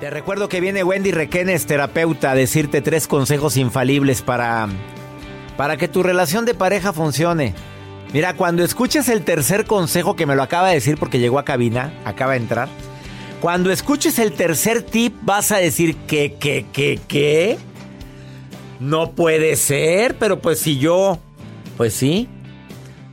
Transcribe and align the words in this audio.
Te 0.00 0.10
recuerdo 0.10 0.48
que 0.48 0.60
viene 0.60 0.84
Wendy 0.84 1.10
Requenes, 1.10 1.66
terapeuta, 1.66 2.30
a 2.30 2.34
decirte 2.36 2.80
tres 2.82 3.08
consejos 3.08 3.56
infalibles 3.56 4.22
para, 4.22 4.68
para 5.56 5.76
que 5.76 5.88
tu 5.88 6.04
relación 6.04 6.44
de 6.44 6.54
pareja 6.54 6.92
funcione. 6.92 7.52
Mira, 8.12 8.34
cuando 8.34 8.62
escuches 8.62 9.08
el 9.08 9.24
tercer 9.24 9.66
consejo 9.66 10.14
que 10.14 10.24
me 10.24 10.36
lo 10.36 10.44
acaba 10.44 10.68
de 10.68 10.74
decir 10.74 10.98
porque 10.98 11.18
llegó 11.18 11.40
a 11.40 11.44
cabina, 11.44 11.92
acaba 12.04 12.34
de 12.34 12.38
entrar. 12.38 12.68
Cuando 13.40 13.72
escuches 13.72 14.20
el 14.20 14.32
tercer 14.34 14.82
tip 14.82 15.16
vas 15.22 15.50
a 15.50 15.56
decir 15.56 15.96
que, 15.96 16.34
que, 16.34 16.66
que, 16.72 17.00
que. 17.08 17.58
No 18.78 19.10
puede 19.10 19.56
ser, 19.56 20.16
pero 20.16 20.38
pues 20.38 20.60
si 20.60 20.78
yo, 20.78 21.18
pues 21.76 21.92
sí. 21.92 22.28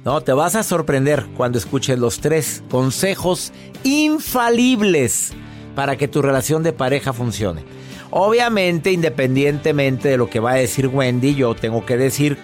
No, 0.04 0.22
te 0.22 0.34
vas 0.34 0.56
a 0.56 0.62
sorprender 0.62 1.26
cuando 1.36 1.58
escuches 1.58 1.98
los 1.98 2.20
tres 2.20 2.62
consejos 2.70 3.54
infalibles 3.84 5.34
para 5.76 5.98
que 5.98 6.08
tu 6.08 6.22
relación 6.22 6.64
de 6.64 6.74
pareja 6.74 7.14
funcione. 7.14 7.64
Obviamente, 8.10 8.92
independientemente 8.92 10.10
de 10.10 10.18
lo 10.18 10.30
que 10.30 10.40
va 10.40 10.52
a 10.52 10.56
decir 10.56 10.88
Wendy, 10.88 11.36
yo 11.36 11.54
tengo 11.54 11.86
que 11.86 11.98
decir 11.98 12.38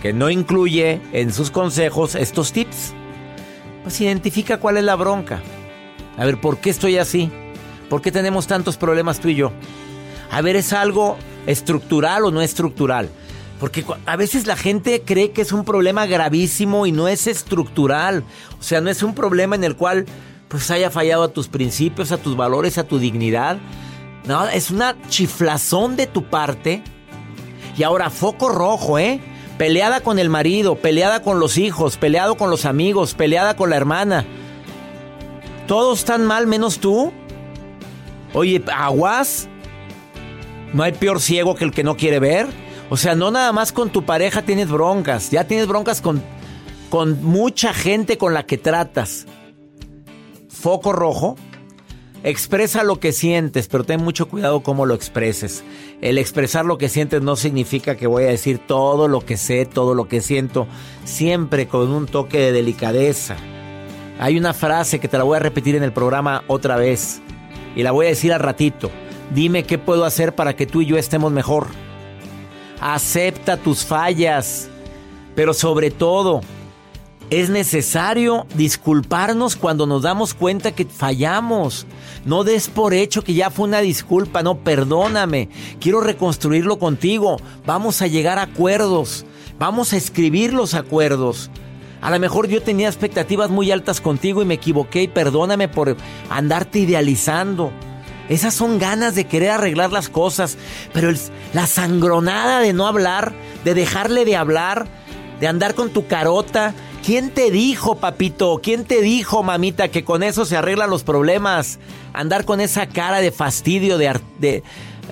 que 0.00 0.12
no 0.12 0.30
incluye 0.30 1.00
en 1.12 1.32
sus 1.32 1.50
consejos 1.50 2.14
estos 2.14 2.52
tips. 2.52 2.94
Pues 3.82 4.00
identifica 4.00 4.58
cuál 4.58 4.76
es 4.76 4.84
la 4.84 4.94
bronca. 4.94 5.42
A 6.16 6.24
ver, 6.24 6.40
¿por 6.40 6.58
qué 6.58 6.70
estoy 6.70 6.98
así? 6.98 7.30
¿Por 7.90 8.02
qué 8.02 8.12
tenemos 8.12 8.46
tantos 8.46 8.76
problemas 8.76 9.20
tú 9.20 9.28
y 9.28 9.34
yo? 9.34 9.52
A 10.30 10.42
ver, 10.42 10.56
¿es 10.56 10.72
algo 10.72 11.16
estructural 11.46 12.24
o 12.24 12.30
no 12.30 12.42
estructural? 12.42 13.10
Porque 13.60 13.84
a 14.04 14.16
veces 14.16 14.46
la 14.46 14.56
gente 14.56 15.02
cree 15.04 15.30
que 15.30 15.42
es 15.42 15.52
un 15.52 15.64
problema 15.64 16.06
gravísimo 16.06 16.86
y 16.86 16.92
no 16.92 17.08
es 17.08 17.26
estructural. 17.26 18.22
O 18.60 18.62
sea, 18.62 18.80
no 18.80 18.90
es 18.90 19.02
un 19.02 19.14
problema 19.14 19.56
en 19.56 19.64
el 19.64 19.76
cual 19.76 20.06
pues 20.48 20.70
haya 20.70 20.90
fallado 20.90 21.24
a 21.24 21.28
tus 21.28 21.48
principios, 21.48 22.12
a 22.12 22.18
tus 22.18 22.36
valores, 22.36 22.78
a 22.78 22.84
tu 22.84 22.98
dignidad. 22.98 23.58
No, 24.26 24.46
es 24.48 24.70
una 24.70 24.96
chiflazón 25.08 25.96
de 25.96 26.06
tu 26.06 26.24
parte. 26.24 26.82
Y 27.76 27.82
ahora 27.82 28.10
foco 28.10 28.48
rojo, 28.48 28.98
¿eh? 28.98 29.20
Peleada 29.58 30.00
con 30.00 30.18
el 30.18 30.28
marido, 30.28 30.76
peleada 30.76 31.22
con 31.22 31.40
los 31.40 31.58
hijos, 31.58 31.96
peleado 31.96 32.36
con 32.36 32.50
los 32.50 32.64
amigos, 32.64 33.14
peleada 33.14 33.56
con 33.56 33.70
la 33.70 33.76
hermana. 33.76 34.24
Todos 35.66 36.00
están 36.00 36.24
mal 36.24 36.46
menos 36.46 36.78
tú. 36.78 37.12
Oye, 38.34 38.62
aguas. 38.74 39.48
No 40.72 40.82
hay 40.82 40.92
peor 40.92 41.20
ciego 41.20 41.54
que 41.54 41.64
el 41.64 41.72
que 41.72 41.84
no 41.84 41.96
quiere 41.96 42.18
ver. 42.18 42.46
O 42.90 42.96
sea, 42.96 43.14
no 43.14 43.30
nada 43.30 43.52
más 43.52 43.72
con 43.72 43.90
tu 43.90 44.04
pareja 44.04 44.42
tienes 44.42 44.68
broncas, 44.68 45.30
ya 45.30 45.44
tienes 45.44 45.66
broncas 45.66 46.00
con, 46.00 46.22
con 46.88 47.22
mucha 47.24 47.74
gente 47.74 48.16
con 48.16 48.32
la 48.32 48.46
que 48.46 48.58
tratas 48.58 49.26
foco 50.56 50.92
rojo, 50.92 51.36
expresa 52.24 52.82
lo 52.82 52.98
que 52.98 53.12
sientes, 53.12 53.68
pero 53.68 53.84
ten 53.84 54.02
mucho 54.02 54.28
cuidado 54.28 54.62
cómo 54.62 54.86
lo 54.86 54.94
expreses. 54.94 55.62
El 56.00 56.18
expresar 56.18 56.64
lo 56.64 56.78
que 56.78 56.88
sientes 56.88 57.22
no 57.22 57.36
significa 57.36 57.96
que 57.96 58.06
voy 58.06 58.24
a 58.24 58.28
decir 58.28 58.58
todo 58.58 59.06
lo 59.06 59.20
que 59.20 59.36
sé, 59.36 59.66
todo 59.66 59.94
lo 59.94 60.08
que 60.08 60.20
siento, 60.20 60.66
siempre 61.04 61.68
con 61.68 61.90
un 61.90 62.06
toque 62.06 62.38
de 62.38 62.52
delicadeza. 62.52 63.36
Hay 64.18 64.38
una 64.38 64.54
frase 64.54 64.98
que 64.98 65.08
te 65.08 65.18
la 65.18 65.24
voy 65.24 65.36
a 65.36 65.40
repetir 65.40 65.76
en 65.76 65.82
el 65.82 65.92
programa 65.92 66.42
otra 66.48 66.76
vez 66.76 67.20
y 67.74 67.82
la 67.82 67.92
voy 67.92 68.06
a 68.06 68.10
decir 68.10 68.32
al 68.32 68.40
ratito. 68.40 68.90
Dime 69.34 69.64
qué 69.64 69.76
puedo 69.78 70.04
hacer 70.04 70.34
para 70.34 70.56
que 70.56 70.66
tú 70.66 70.80
y 70.80 70.86
yo 70.86 70.96
estemos 70.96 71.32
mejor. 71.32 71.66
Acepta 72.80 73.56
tus 73.56 73.84
fallas, 73.84 74.70
pero 75.34 75.52
sobre 75.52 75.90
todo, 75.90 76.40
es 77.30 77.50
necesario 77.50 78.46
disculparnos 78.54 79.56
cuando 79.56 79.86
nos 79.86 80.02
damos 80.02 80.34
cuenta 80.34 80.72
que 80.72 80.84
fallamos. 80.84 81.86
No 82.24 82.44
des 82.44 82.68
por 82.68 82.94
hecho 82.94 83.22
que 83.22 83.34
ya 83.34 83.50
fue 83.50 83.66
una 83.66 83.80
disculpa, 83.80 84.42
no, 84.42 84.58
perdóname. 84.58 85.48
Quiero 85.80 86.00
reconstruirlo 86.00 86.78
contigo. 86.78 87.38
Vamos 87.64 88.00
a 88.00 88.06
llegar 88.06 88.38
a 88.38 88.42
acuerdos. 88.42 89.26
Vamos 89.58 89.92
a 89.92 89.96
escribir 89.96 90.52
los 90.52 90.74
acuerdos. 90.74 91.50
A 92.00 92.10
lo 92.10 92.20
mejor 92.20 92.46
yo 92.46 92.62
tenía 92.62 92.88
expectativas 92.88 93.50
muy 93.50 93.72
altas 93.72 94.00
contigo 94.00 94.42
y 94.42 94.44
me 94.44 94.54
equivoqué 94.54 95.02
y 95.02 95.08
perdóname 95.08 95.66
por 95.66 95.96
andarte 96.30 96.80
idealizando. 96.80 97.72
Esas 98.28 98.54
son 98.54 98.78
ganas 98.78 99.14
de 99.14 99.24
querer 99.24 99.50
arreglar 99.50 99.92
las 99.92 100.08
cosas, 100.08 100.58
pero 100.92 101.12
la 101.52 101.66
sangronada 101.66 102.60
de 102.60 102.72
no 102.72 102.86
hablar, 102.86 103.32
de 103.64 103.74
dejarle 103.74 104.24
de 104.24 104.36
hablar, 104.36 104.86
de 105.40 105.46
andar 105.46 105.74
con 105.74 105.90
tu 105.90 106.06
carota, 106.06 106.74
¿Quién 107.06 107.30
te 107.30 107.52
dijo, 107.52 107.98
papito? 107.98 108.58
¿Quién 108.60 108.84
te 108.84 109.00
dijo, 109.00 109.44
mamita, 109.44 109.86
que 109.86 110.02
con 110.02 110.24
eso 110.24 110.44
se 110.44 110.56
arreglan 110.56 110.90
los 110.90 111.04
problemas? 111.04 111.78
Andar 112.12 112.44
con 112.44 112.60
esa 112.60 112.88
cara 112.88 113.20
de 113.20 113.30
fastidio, 113.30 113.96
de, 113.96 114.18
de... 114.40 114.64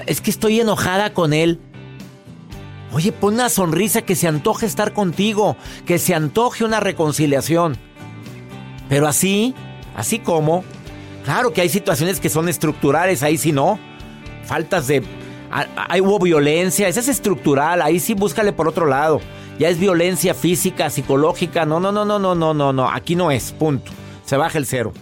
Es 0.06 0.20
que 0.20 0.32
estoy 0.32 0.58
enojada 0.58 1.14
con 1.14 1.32
él. 1.32 1.60
Oye, 2.92 3.12
pon 3.12 3.34
una 3.34 3.48
sonrisa 3.48 4.02
que 4.02 4.16
se 4.16 4.26
antoje 4.26 4.66
estar 4.66 4.92
contigo, 4.92 5.56
que 5.86 6.00
se 6.00 6.16
antoje 6.16 6.64
una 6.64 6.80
reconciliación. 6.80 7.78
Pero 8.88 9.06
así, 9.06 9.54
así 9.94 10.18
como, 10.18 10.64
claro 11.24 11.52
que 11.52 11.60
hay 11.60 11.68
situaciones 11.68 12.18
que 12.18 12.28
son 12.28 12.48
estructurales, 12.48 13.22
ahí 13.22 13.38
sí 13.38 13.52
no. 13.52 13.78
Faltas 14.46 14.88
de... 14.88 15.04
Hay, 15.76 16.00
hubo 16.00 16.18
violencia, 16.18 16.88
esa 16.88 16.98
es 16.98 17.06
estructural, 17.06 17.82
ahí 17.82 18.00
sí 18.00 18.14
búscale 18.14 18.52
por 18.52 18.66
otro 18.66 18.86
lado 18.86 19.20
ya 19.58 19.68
es 19.68 19.78
violencia 19.78 20.34
física, 20.34 20.90
psicológica. 20.90 21.64
No, 21.64 21.80
no, 21.80 21.92
no, 21.92 22.04
no, 22.04 22.18
no, 22.18 22.34
no, 22.34 22.54
no, 22.54 22.72
no. 22.72 22.90
Aquí 22.90 23.16
no 23.16 23.30
es. 23.30 23.52
Punto. 23.52 23.92
Se 24.24 24.36
baja 24.36 24.58
el 24.58 24.66
cero. 24.66 24.92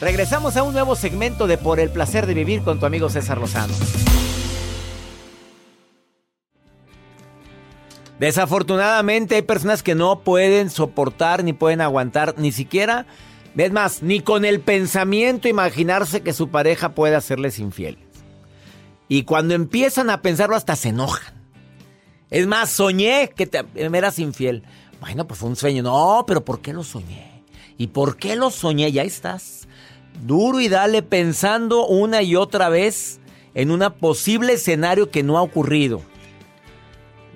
Regresamos 0.00 0.56
a 0.56 0.62
un 0.62 0.72
nuevo 0.72 0.96
segmento 0.96 1.46
de 1.46 1.58
Por 1.58 1.78
el 1.78 1.90
placer 1.90 2.26
de 2.26 2.34
vivir 2.34 2.62
con 2.62 2.80
tu 2.80 2.86
amigo 2.86 3.10
César 3.10 3.38
Lozano. 3.38 3.74
Desafortunadamente 8.18 9.36
hay 9.36 9.42
personas 9.42 9.82
que 9.82 9.94
no 9.94 10.20
pueden 10.20 10.68
soportar 10.68 11.42
ni 11.42 11.54
pueden 11.54 11.80
aguantar 11.80 12.34
ni 12.36 12.52
siquiera, 12.52 13.06
es 13.56 13.72
más, 13.72 14.02
ni 14.02 14.20
con 14.20 14.44
el 14.44 14.60
pensamiento 14.60 15.48
imaginarse 15.48 16.20
que 16.20 16.34
su 16.34 16.50
pareja 16.50 16.90
puede 16.90 17.16
hacerles 17.16 17.58
infiel. 17.58 17.96
Y 19.08 19.22
cuando 19.24 19.54
empiezan 19.54 20.10
a 20.10 20.20
pensarlo 20.20 20.54
hasta 20.54 20.76
se 20.76 20.90
enojan. 20.90 21.39
Es 22.30 22.46
más, 22.46 22.70
soñé 22.70 23.30
que 23.34 23.46
te, 23.46 23.62
me 23.88 23.98
eras 23.98 24.18
infiel. 24.18 24.62
Bueno, 25.00 25.26
pues 25.26 25.40
fue 25.40 25.48
un 25.48 25.56
sueño. 25.56 25.82
No, 25.82 26.24
pero 26.26 26.44
¿por 26.44 26.60
qué 26.60 26.72
lo 26.72 26.84
soñé? 26.84 27.44
¿Y 27.76 27.88
por 27.88 28.16
qué 28.16 28.36
lo 28.36 28.50
soñé? 28.50 28.92
Ya 28.92 29.02
estás. 29.02 29.66
Duro 30.24 30.60
y 30.60 30.68
dale 30.68 31.02
pensando 31.02 31.86
una 31.86 32.22
y 32.22 32.36
otra 32.36 32.68
vez 32.68 33.20
en 33.54 33.70
un 33.70 33.80
posible 33.98 34.54
escenario 34.54 35.10
que 35.10 35.22
no 35.22 35.38
ha 35.38 35.42
ocurrido. 35.42 36.02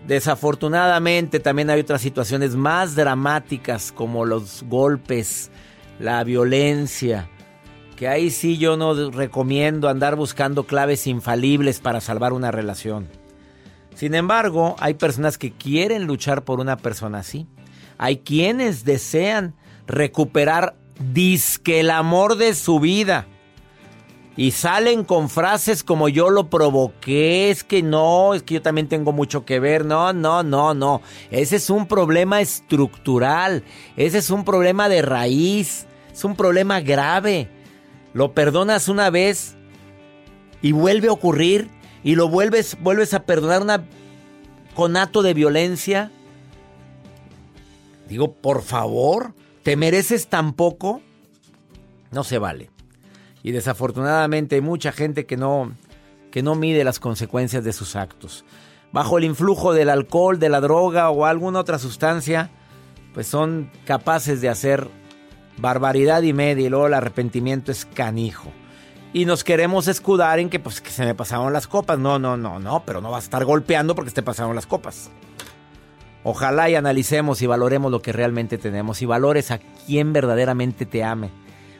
Desafortunadamente 0.06 1.40
también 1.40 1.70
hay 1.70 1.80
otras 1.80 2.02
situaciones 2.02 2.54
más 2.54 2.94
dramáticas 2.94 3.90
como 3.90 4.26
los 4.26 4.62
golpes, 4.64 5.50
la 5.98 6.22
violencia, 6.24 7.30
que 7.96 8.06
ahí 8.06 8.30
sí 8.30 8.58
yo 8.58 8.76
no 8.76 9.10
recomiendo 9.10 9.88
andar 9.88 10.14
buscando 10.14 10.64
claves 10.64 11.06
infalibles 11.06 11.80
para 11.80 12.02
salvar 12.02 12.34
una 12.34 12.50
relación. 12.50 13.08
Sin 13.94 14.14
embargo, 14.14 14.76
hay 14.78 14.94
personas 14.94 15.38
que 15.38 15.52
quieren 15.52 16.06
luchar 16.06 16.44
por 16.44 16.60
una 16.60 16.76
persona 16.76 17.18
así. 17.18 17.46
Hay 17.96 18.18
quienes 18.18 18.84
desean 18.84 19.54
recuperar 19.86 20.74
disque 21.12 21.80
el 21.80 21.90
amor 21.90 22.36
de 22.36 22.54
su 22.54 22.80
vida. 22.80 23.26
Y 24.36 24.50
salen 24.50 25.04
con 25.04 25.30
frases 25.30 25.84
como 25.84 26.08
yo 26.08 26.28
lo 26.28 26.50
provoqué, 26.50 27.50
es 27.50 27.62
que 27.62 27.82
no, 27.84 28.34
es 28.34 28.42
que 28.42 28.54
yo 28.54 28.62
también 28.62 28.88
tengo 28.88 29.12
mucho 29.12 29.44
que 29.44 29.60
ver. 29.60 29.84
No, 29.84 30.12
no, 30.12 30.42
no, 30.42 30.74
no. 30.74 31.02
Ese 31.30 31.56
es 31.56 31.70
un 31.70 31.86
problema 31.86 32.40
estructural. 32.40 33.62
Ese 33.96 34.18
es 34.18 34.30
un 34.30 34.44
problema 34.44 34.88
de 34.88 35.02
raíz. 35.02 35.86
Es 36.12 36.24
un 36.24 36.34
problema 36.34 36.80
grave. 36.80 37.48
Lo 38.12 38.32
perdonas 38.32 38.88
una 38.88 39.08
vez 39.10 39.56
y 40.62 40.72
vuelve 40.72 41.08
a 41.08 41.12
ocurrir 41.12 41.70
y 42.04 42.14
lo 42.14 42.28
vuelves, 42.28 42.76
vuelves 42.80 43.14
a 43.14 43.24
perdonar 43.24 43.62
una 43.62 43.84
conato 44.74 45.22
de 45.22 45.34
violencia. 45.34 46.12
Digo, 48.08 48.34
por 48.34 48.62
favor, 48.62 49.34
¿te 49.62 49.76
mereces 49.76 50.28
tan 50.28 50.52
poco? 50.52 51.00
No 52.10 52.22
se 52.22 52.38
vale. 52.38 52.70
Y 53.42 53.52
desafortunadamente 53.52 54.56
hay 54.56 54.60
mucha 54.60 54.92
gente 54.92 55.24
que 55.24 55.38
no, 55.38 55.72
que 56.30 56.42
no 56.42 56.54
mide 56.54 56.84
las 56.84 57.00
consecuencias 57.00 57.64
de 57.64 57.72
sus 57.72 57.96
actos. 57.96 58.44
Bajo 58.92 59.18
el 59.18 59.24
influjo 59.24 59.72
del 59.72 59.88
alcohol, 59.88 60.38
de 60.38 60.50
la 60.50 60.60
droga 60.60 61.10
o 61.10 61.24
alguna 61.24 61.58
otra 61.60 61.78
sustancia, 61.78 62.50
pues 63.14 63.26
son 63.26 63.70
capaces 63.86 64.40
de 64.40 64.50
hacer 64.50 64.88
barbaridad 65.56 66.22
y 66.22 66.32
media 66.32 66.66
y 66.66 66.68
luego 66.68 66.86
el 66.86 66.94
arrepentimiento 66.94 67.72
es 67.72 67.86
canijo. 67.86 68.50
Y 69.14 69.26
nos 69.26 69.44
queremos 69.44 69.86
escudar 69.86 70.40
en 70.40 70.50
que 70.50 70.58
pues 70.58 70.80
que 70.80 70.90
se 70.90 71.04
me 71.04 71.14
pasaron 71.14 71.52
las 71.52 71.68
copas. 71.68 72.00
No, 72.00 72.18
no, 72.18 72.36
no, 72.36 72.58
no, 72.58 72.82
pero 72.84 73.00
no 73.00 73.12
vas 73.12 73.22
a 73.22 73.26
estar 73.26 73.44
golpeando 73.44 73.94
porque 73.94 74.10
te 74.10 74.24
pasaron 74.24 74.56
las 74.56 74.66
copas. 74.66 75.08
Ojalá 76.24 76.68
y 76.68 76.74
analicemos 76.74 77.40
y 77.40 77.46
valoremos 77.46 77.92
lo 77.92 78.02
que 78.02 78.12
realmente 78.12 78.58
tenemos 78.58 79.02
y 79.02 79.06
valores 79.06 79.52
a 79.52 79.58
quien 79.86 80.12
verdaderamente 80.12 80.84
te 80.84 81.04
ame 81.04 81.30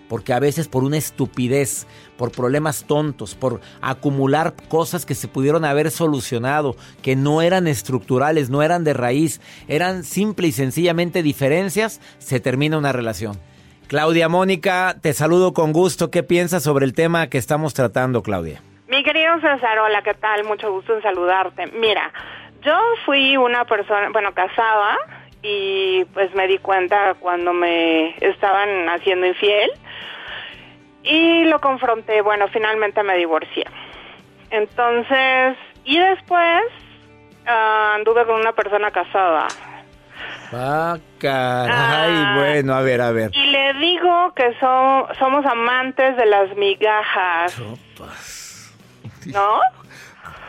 porque 0.09 0.33
a 0.33 0.39
veces 0.39 0.69
por 0.69 0.85
una 0.85 0.99
estupidez, 0.99 1.87
por 2.17 2.31
problemas 2.31 2.85
tontos, 2.85 3.35
por 3.35 3.61
acumular 3.81 4.55
cosas 4.69 5.07
que 5.07 5.15
se 5.15 5.29
pudieron 5.29 5.65
haber 5.65 5.91
solucionado, 5.91 6.77
que 7.03 7.17
no 7.17 7.43
eran 7.43 7.67
estructurales, 7.67 8.51
no 8.51 8.63
eran 8.63 8.85
de 8.85 8.93
raíz, 8.93 9.41
eran 9.67 10.05
simple 10.05 10.47
y 10.47 10.53
sencillamente 10.53 11.23
diferencias, 11.23 12.01
se 12.19 12.39
termina 12.39 12.79
una 12.79 12.93
relación. 12.93 13.39
Claudia 13.89 14.29
Mónica, 14.29 14.95
te 15.03 15.13
saludo 15.13 15.53
con 15.53 15.73
gusto. 15.73 16.11
¿Qué 16.11 16.23
piensas 16.23 16.63
sobre 16.63 16.87
el 16.87 16.95
tema 16.95 17.29
que 17.29 17.39
estamos 17.39 17.75
tratando, 17.75 18.23
Claudia? 18.23 18.63
Mi 18.89 19.03
querido 19.03 19.35
César, 19.41 19.79
hola, 19.79 20.03
¿qué 20.03 20.15
tal? 20.15 20.45
Mucho 20.45 20.73
gusto 20.73 20.95
en 20.95 21.03
saludarte. 21.03 21.67
Mira, 21.67 22.11
yo 22.63 22.79
fui 23.05 23.37
una 23.37 23.65
persona, 23.67 24.09
bueno, 24.11 24.33
casada 24.33 24.97
y 25.43 26.05
pues 26.15 26.35
me 26.35 26.47
di 26.47 26.59
cuenta 26.59 27.15
cuando 27.21 27.53
me 27.53 28.17
estaban 28.27 28.89
haciendo 28.89 29.27
infiel 29.27 29.71
y 31.03 31.45
lo 31.45 31.61
confronté, 31.61 32.23
bueno, 32.23 32.49
finalmente 32.49 33.03
me 33.03 33.17
divorcié. 33.17 33.67
Entonces, 34.51 35.59
y 35.85 35.99
después 35.99 36.63
ah, 37.47 37.93
anduve 37.97 38.25
con 38.25 38.41
una 38.41 38.53
persona 38.53 38.91
casada. 38.91 39.49
Ah, 40.57 40.99
caray, 41.19 42.15
ah. 42.15 42.35
bueno, 42.39 42.75
a 42.75 42.83
ver, 42.83 43.01
a 43.01 43.11
ver. 43.11 43.31
Y 43.35 43.47
le 43.47 43.75
digo 43.75 44.33
que 44.35 44.55
somos 44.61 45.47
amantes 45.47 46.17
de 46.17 46.27
las 46.27 46.57
migajas. 46.57 47.61
¿No? 49.27 49.61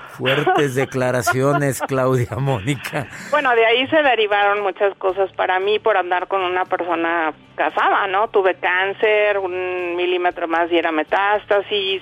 Fuertes 0.09 0.75
declaraciones, 0.75 1.81
Claudia 1.81 2.37
Mónica. 2.37 3.07
Bueno, 3.31 3.55
de 3.55 3.65
ahí 3.65 3.87
se 3.87 4.01
derivaron 4.01 4.61
muchas 4.61 4.95
cosas 4.97 5.31
para 5.33 5.59
mí 5.59 5.79
por 5.79 5.97
andar 5.97 6.27
con 6.27 6.41
una 6.41 6.65
persona 6.65 7.33
casada, 7.55 8.07
¿no? 8.07 8.27
Tuve 8.29 8.55
cáncer, 8.55 9.39
un 9.39 9.95
milímetro 9.95 10.47
más 10.47 10.71
y 10.71 10.77
era 10.77 10.91
metástasis, 10.91 12.01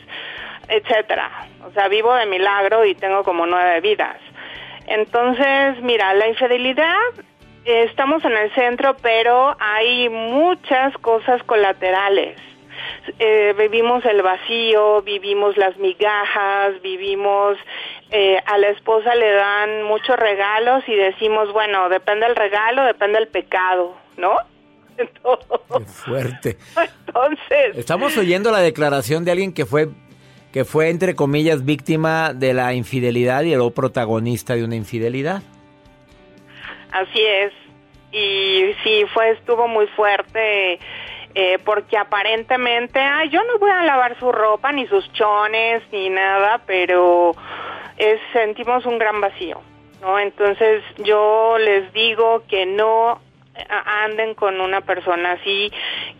etcétera. 0.67 1.47
O 1.65 1.71
sea, 1.71 1.87
vivo 1.87 2.13
de 2.13 2.25
milagro 2.25 2.85
y 2.85 2.95
tengo 2.95 3.23
como 3.23 3.45
nueve 3.45 3.81
vidas. 3.81 4.17
Entonces, 4.85 5.81
mira, 5.81 6.13
la 6.13 6.27
infidelidad 6.27 6.97
estamos 7.65 8.23
en 8.25 8.33
el 8.33 8.53
centro, 8.53 8.95
pero 9.01 9.55
hay 9.59 10.09
muchas 10.09 10.97
cosas 10.97 11.41
colaterales 11.43 12.37
eh, 13.19 13.53
vivimos 13.57 14.03
el 14.05 14.21
vacío, 14.21 15.01
vivimos 15.01 15.57
las 15.57 15.77
migajas, 15.77 16.81
vivimos, 16.81 17.57
eh, 18.11 18.37
a 18.45 18.57
la 18.57 18.69
esposa 18.69 19.13
le 19.15 19.31
dan 19.31 19.83
muchos 19.83 20.17
regalos 20.17 20.83
y 20.87 20.95
decimos, 20.95 21.51
bueno, 21.51 21.89
depende 21.89 22.27
del 22.27 22.35
regalo, 22.35 22.83
depende 22.83 23.19
del 23.19 23.27
pecado, 23.27 23.95
¿no? 24.17 24.35
Qué 24.97 25.85
fuerte. 25.85 26.57
Entonces. 27.07 27.75
Estamos 27.75 28.15
oyendo 28.17 28.51
la 28.51 28.59
declaración 28.59 29.25
de 29.25 29.31
alguien 29.31 29.53
que 29.53 29.65
fue, 29.65 29.89
que 30.51 30.65
fue, 30.65 30.89
entre 30.89 31.15
comillas, 31.15 31.65
víctima 31.65 32.33
de 32.33 32.53
la 32.53 32.73
infidelidad 32.73 33.43
y 33.43 33.53
el 33.53 33.71
protagonista 33.73 34.55
de 34.55 34.63
una 34.63 34.75
infidelidad. 34.75 35.41
Así 36.93 37.21
es. 37.21 37.53
Y 38.11 38.75
sí, 38.83 39.05
fue, 39.13 39.31
estuvo 39.31 39.67
muy 39.67 39.87
fuerte 39.87 40.79
eh, 41.35 41.57
porque 41.65 41.97
aparentemente, 41.97 42.99
ay, 42.99 43.29
yo 43.29 43.43
no 43.43 43.57
voy 43.57 43.71
a 43.71 43.83
lavar 43.83 44.17
su 44.19 44.31
ropa, 44.31 44.71
ni 44.71 44.85
sus 44.85 45.11
chones, 45.13 45.81
ni 45.91 46.09
nada, 46.09 46.61
pero 46.67 47.31
es, 47.97 48.19
sentimos 48.31 48.85
un 48.85 48.99
gran 48.99 49.19
vacío, 49.19 49.59
¿no? 50.01 50.19
Entonces 50.19 50.83
yo 50.99 51.57
les 51.57 51.91
digo 51.91 52.43
que 52.47 52.67
no 52.67 53.19
anden 53.55 54.33
con 54.33 54.59
una 54.61 54.81
persona 54.81 55.33
así 55.33 55.71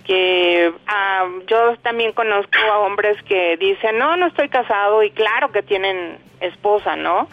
que 0.06 0.72
ah, 0.86 1.27
yo 1.48 1.75
también 1.77 2.12
conozco 2.13 2.60
a 2.72 2.77
hombres 2.80 3.18
que 3.24 3.58
dicen 3.58 3.98
no 3.98 4.15
no 4.18 4.27
estoy 4.27 4.50
casado 4.50 5.01
y 5.01 5.10
claro 5.10 5.51
que 5.51 5.63
tienen 5.63 6.20
esposa 6.42 6.96
no 6.96 7.27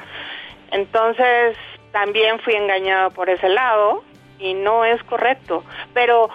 entonces 0.70 1.54
también 1.92 2.38
fui 2.40 2.54
engañado 2.54 3.10
por 3.10 3.30
ese 3.30 3.48
lado 3.48 4.02
y 4.38 4.54
no 4.54 4.84
es 4.84 5.02
correcto 5.04 5.64
pero 5.94 6.30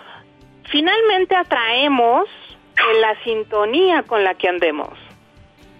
finalmente 0.69 1.35
atraemos 1.35 2.27
la 3.01 3.23
sintonía 3.23 4.03
con 4.03 4.23
la 4.23 4.35
que 4.35 4.49
andemos. 4.49 4.89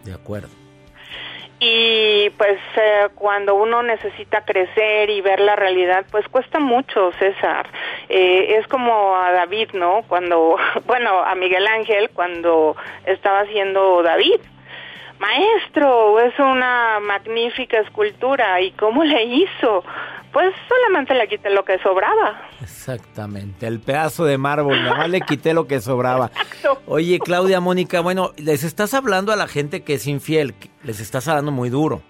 De 0.03 0.13
acuerdo. 0.13 0.49
Y 1.59 2.29
pues 2.31 2.59
eh, 2.75 3.07
cuando 3.15 3.55
uno 3.55 3.81
necesita 3.81 4.43
crecer 4.43 5.09
y 5.09 5.21
ver 5.21 5.39
la 5.39 5.55
realidad, 5.55 6.05
pues 6.11 6.27
cuesta 6.27 6.59
mucho, 6.59 7.11
César. 7.13 7.69
Eh, 8.09 8.57
es 8.59 8.67
como 8.67 9.15
a 9.15 9.31
David, 9.31 9.69
¿no? 9.73 10.03
Cuando, 10.07 10.57
bueno, 10.85 11.19
a 11.19 11.33
Miguel 11.35 11.65
Ángel 11.67 12.09
cuando 12.13 12.75
estaba 13.05 13.41
haciendo 13.41 14.03
David. 14.03 14.41
Maestro, 15.19 16.19
es 16.19 16.37
una 16.39 16.99
magnífica 16.99 17.79
escultura. 17.79 18.61
¿Y 18.61 18.71
cómo 18.71 19.03
le 19.03 19.23
hizo? 19.23 19.83
pues 20.35 20.53
solamente 20.67 21.13
le 21.13 21.29
quité 21.29 21.49
lo 21.49 21.63
que 21.63 21.79
sobraba. 21.79 22.49
Exactamente, 22.61 23.67
el 23.67 23.79
pedazo 23.79 24.25
de 24.25 24.37
mármol, 24.37 24.83
nada 24.83 24.97
más 24.97 25.09
le 25.09 25.21
quité 25.21 25.53
lo 25.53 25.65
que 25.65 25.79
sobraba. 25.79 26.29
Oye, 26.87 27.19
Claudia, 27.19 27.61
Mónica, 27.61 28.01
bueno, 28.01 28.33
les 28.35 28.65
estás 28.65 28.93
hablando 28.93 29.31
a 29.31 29.37
la 29.37 29.47
gente 29.47 29.85
que 29.85 29.93
es 29.93 30.05
infiel, 30.07 30.53
les 30.83 30.99
estás 30.99 31.29
hablando 31.29 31.53
muy 31.53 31.69
duro. 31.69 32.01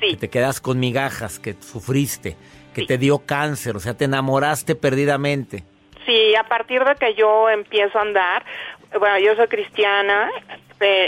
Sí. 0.00 0.12
Que 0.12 0.16
te 0.16 0.30
quedas 0.30 0.62
con 0.62 0.80
migajas, 0.80 1.38
que 1.38 1.56
sufriste, 1.60 2.38
que 2.72 2.86
te 2.86 2.96
dio 2.96 3.18
cáncer, 3.18 3.76
o 3.76 3.80
sea, 3.80 3.94
te 3.94 4.06
enamoraste 4.06 4.76
perdidamente. 4.76 5.64
Sí, 6.06 6.34
a 6.36 6.44
partir 6.44 6.82
de 6.84 6.94
que 6.94 7.14
yo 7.14 7.50
empiezo 7.50 7.98
a 7.98 8.00
andar, 8.00 8.46
bueno, 8.98 9.18
yo 9.18 9.36
soy 9.36 9.48
cristiana 9.48 10.30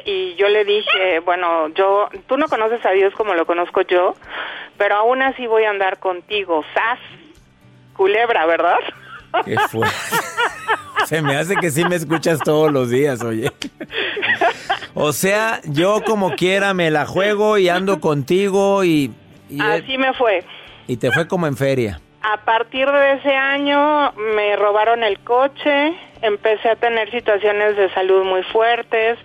y 0.04 0.34
yo 0.36 0.48
le 0.48 0.64
dije, 0.64 1.20
bueno, 1.20 1.68
yo, 1.68 2.08
tú 2.26 2.36
no 2.36 2.48
conoces 2.48 2.84
a 2.84 2.90
Dios 2.90 3.14
como 3.14 3.34
lo 3.34 3.46
conozco 3.46 3.82
yo, 3.82 4.14
pero 4.76 4.96
aún 4.96 5.22
así 5.22 5.46
voy 5.46 5.64
a 5.64 5.70
andar 5.70 5.98
contigo, 5.98 6.64
sas, 6.74 6.98
culebra, 7.94 8.46
¿verdad? 8.46 8.78
Qué. 9.44 9.56
Se 11.06 11.22
me 11.22 11.36
hace 11.36 11.56
que 11.56 11.70
sí 11.70 11.84
me 11.84 11.96
escuchas 11.96 12.40
todos 12.40 12.72
los 12.72 12.90
días, 12.90 13.22
oye. 13.22 13.50
O 14.94 15.12
sea, 15.12 15.60
yo 15.64 16.02
como 16.04 16.34
quiera 16.36 16.72
me 16.72 16.90
la 16.90 17.06
juego 17.06 17.58
y 17.58 17.68
ando 17.68 18.00
contigo 18.00 18.82
y... 18.82 19.12
y 19.50 19.60
Así 19.60 19.98
me 19.98 20.14
fue. 20.14 20.42
Y 20.86 20.96
te 20.96 21.12
fue 21.12 21.28
como 21.28 21.46
en 21.46 21.56
feria. 21.56 22.00
A 22.22 22.38
partir 22.38 22.90
de 22.90 23.12
ese 23.12 23.34
año 23.34 24.12
me 24.12 24.56
robaron 24.56 25.04
el 25.04 25.18
coche, 25.20 25.94
empecé 26.22 26.70
a 26.70 26.76
tener 26.76 27.10
situaciones 27.10 27.76
de 27.76 27.92
salud 27.92 28.24
muy 28.24 28.42
fuertes, 28.44 29.18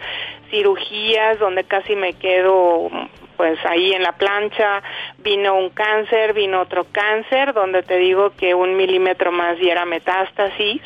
cirugías 0.51 1.39
donde 1.39 1.63
casi 1.63 1.95
me 1.95 2.13
quedo 2.13 2.89
pues 3.37 3.57
ahí 3.65 3.91
en 3.93 4.03
la 4.03 4.11
plancha, 4.11 4.83
vino 5.17 5.55
un 5.55 5.71
cáncer, 5.71 6.33
vino 6.33 6.61
otro 6.61 6.85
cáncer, 6.91 7.53
donde 7.53 7.81
te 7.81 7.97
digo 7.97 8.29
que 8.37 8.53
un 8.53 8.77
milímetro 8.77 9.31
más 9.31 9.59
y 9.59 9.67
era 9.67 9.83
metástasis. 9.83 10.83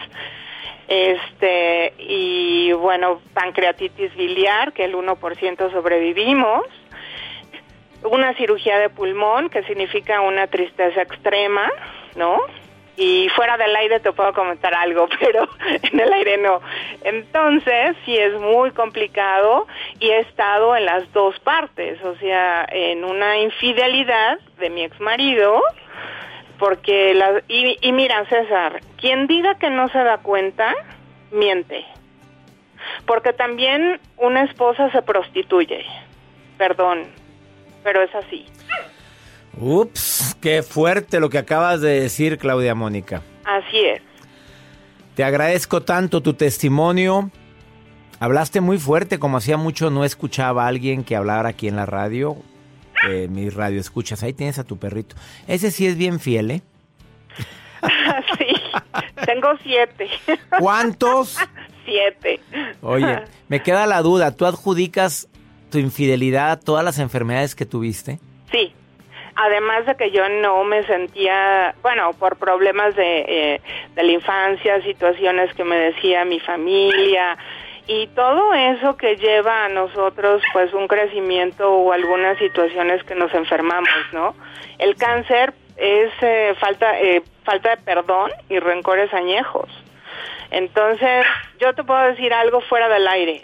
Este 0.87 1.93
y 1.97 2.71
bueno, 2.71 3.19
pancreatitis 3.33 4.15
biliar, 4.15 4.71
que 4.71 4.85
el 4.85 4.95
1% 4.95 5.71
sobrevivimos, 5.71 6.63
una 8.03 8.33
cirugía 8.35 8.77
de 8.77 8.89
pulmón, 8.89 9.49
que 9.49 9.63
significa 9.63 10.21
una 10.21 10.47
tristeza 10.47 11.01
extrema, 11.01 11.69
¿no? 12.15 12.39
Y 12.97 13.27
fuera 13.35 13.57
del 13.57 13.75
aire 13.75 13.99
te 13.99 14.11
puedo 14.13 14.33
comentar 14.33 14.73
algo, 14.73 15.07
pero 15.19 15.47
en 15.67 15.99
el 15.99 16.13
aire 16.13 16.37
no. 16.37 16.61
Entonces, 17.03 17.95
sí 18.05 18.17
es 18.17 18.33
muy 18.39 18.71
complicado 18.71 19.67
y 19.99 20.09
he 20.09 20.19
estado 20.19 20.75
en 20.75 20.85
las 20.85 21.11
dos 21.11 21.39
partes, 21.39 22.01
o 22.03 22.15
sea, 22.17 22.65
en 22.69 23.03
una 23.03 23.37
infidelidad 23.39 24.39
de 24.59 24.69
mi 24.69 24.83
ex 24.83 24.99
marido, 24.99 25.61
porque 26.57 27.13
la, 27.13 27.41
y, 27.47 27.77
y 27.81 27.91
mira 27.91 28.25
César, 28.29 28.79
quien 28.97 29.27
diga 29.27 29.55
que 29.55 29.69
no 29.69 29.89
se 29.89 29.99
da 29.99 30.19
cuenta, 30.19 30.73
miente. 31.31 31.85
Porque 33.05 33.33
también 33.33 33.99
una 34.17 34.43
esposa 34.43 34.89
se 34.91 35.01
prostituye. 35.01 35.85
Perdón, 36.57 37.07
pero 37.83 38.01
es 38.01 38.13
así. 38.15 38.45
Ups, 39.59 40.35
qué 40.41 40.63
fuerte 40.63 41.19
lo 41.19 41.29
que 41.29 41.37
acabas 41.37 41.81
de 41.81 42.01
decir, 42.01 42.37
Claudia 42.37 42.75
Mónica. 42.75 43.21
Así 43.45 43.79
es. 43.79 44.01
Te 45.15 45.23
agradezco 45.23 45.81
tanto 45.83 46.21
tu 46.21 46.33
testimonio. 46.33 47.31
Hablaste 48.19 48.61
muy 48.61 48.77
fuerte, 48.77 49.19
como 49.19 49.37
hacía 49.37 49.57
mucho 49.57 49.89
no 49.89 50.03
escuchaba 50.03 50.65
a 50.65 50.67
alguien 50.67 51.03
que 51.03 51.15
hablara 51.15 51.49
aquí 51.49 51.67
en 51.67 51.75
la 51.77 51.85
radio. 51.85 52.37
Eh, 53.09 53.27
mi 53.29 53.49
radio 53.49 53.79
escuchas, 53.79 54.23
ahí 54.23 54.33
tienes 54.33 54.59
a 54.59 54.63
tu 54.63 54.77
perrito. 54.77 55.15
Ese 55.47 55.71
sí 55.71 55.85
es 55.87 55.97
bien 55.97 56.19
fiel, 56.19 56.51
¿eh? 56.51 56.61
sí, 58.37 58.55
tengo 59.25 59.49
siete. 59.63 60.09
¿Cuántos? 60.59 61.37
siete. 61.85 62.39
Oye, 62.81 63.23
me 63.47 63.61
queda 63.61 63.85
la 63.85 64.01
duda, 64.01 64.31
¿tú 64.31 64.45
adjudicas 64.45 65.29
tu 65.69 65.77
infidelidad 65.77 66.51
a 66.51 66.59
todas 66.59 66.83
las 66.83 66.99
enfermedades 66.99 67.55
que 67.55 67.65
tuviste? 67.65 68.19
Además 69.35 69.85
de 69.85 69.95
que 69.95 70.11
yo 70.11 70.27
no 70.29 70.63
me 70.63 70.83
sentía, 70.83 71.75
bueno, 71.81 72.13
por 72.13 72.37
problemas 72.37 72.95
de, 72.95 73.25
eh, 73.27 73.61
de 73.93 74.03
la 74.03 74.11
infancia, 74.11 74.81
situaciones 74.81 75.53
que 75.55 75.63
me 75.63 75.75
decía 75.75 76.23
mi 76.23 76.39
familia 76.39 77.37
y 77.87 78.07
todo 78.07 78.53
eso 78.53 78.97
que 78.97 79.15
lleva 79.15 79.65
a 79.65 79.69
nosotros 79.69 80.41
pues 80.53 80.73
un 80.73 80.87
crecimiento 80.87 81.71
o 81.71 81.91
algunas 81.91 82.37
situaciones 82.39 83.03
que 83.03 83.13
nos 83.13 83.33
enfermamos, 83.33 83.89
¿no? 84.11 84.35
El 84.79 84.95
cáncer 84.95 85.53
es 85.77 86.11
eh, 86.21 86.55
falta 86.59 86.99
eh, 86.99 87.21
falta 87.43 87.71
de 87.71 87.77
perdón 87.77 88.31
y 88.49 88.59
rencores 88.59 89.13
añejos. 89.13 89.69
Entonces, 90.51 91.25
yo 91.59 91.73
te 91.73 91.83
puedo 91.83 92.01
decir 92.07 92.33
algo 92.33 92.61
fuera 92.61 92.87
del 92.89 93.07
aire. 93.07 93.43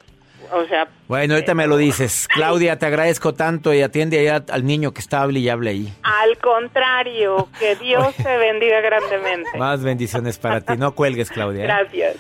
O 0.54 0.66
sea, 0.68 0.88
Bueno, 1.08 1.34
ahorita 1.36 1.54
me 1.54 1.68
lo 1.68 1.78
dices. 1.78 2.28
Claudia, 2.34 2.78
te 2.78 2.86
agradezco 2.86 3.34
tanto 3.34 3.74
y 3.74 3.82
atiende 3.82 4.20
allá 4.20 4.44
al 4.50 4.66
niño 4.66 4.94
que 4.94 5.00
está 5.02 5.22
hable 5.22 5.40
y 5.40 5.50
hable 5.50 5.70
ahí. 5.72 5.94
al 6.04 6.38
contrario, 6.38 7.48
que 7.60 7.76
Dios 7.76 8.16
te 8.16 8.38
bendiga 8.38 8.82
grandemente. 8.82 9.50
Más 9.58 9.84
bendiciones 9.84 10.38
para 10.38 10.62
ti. 10.62 10.74
No 10.78 10.94
cuelgues, 10.94 11.30
Claudia. 11.30 11.64
¿eh? 11.64 11.68
Gracias. 11.68 12.16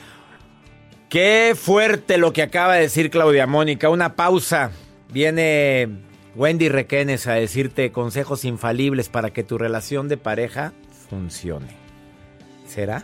Qué 1.10 1.56
fuerte 1.60 2.18
lo 2.18 2.32
que 2.32 2.42
acaba 2.42 2.75
de 2.75 2.82
decir 2.82 3.10
Claudia 3.10 3.48
Mónica. 3.48 3.90
Una 3.90 4.16
pausa. 4.16 4.72
Viene 5.10 5.90
Wendy 6.36 6.70
Requenes 6.70 7.28
a 7.28 7.34
decirte 7.34 7.92
consejos 7.92 8.46
infalibles 8.46 9.10
para 9.10 9.32
que 9.32 9.44
tu 9.44 9.58
relación 9.58 10.08
de 10.08 10.16
pareja 10.16 10.72
funcione. 11.10 11.75
¿Será? 12.66 13.04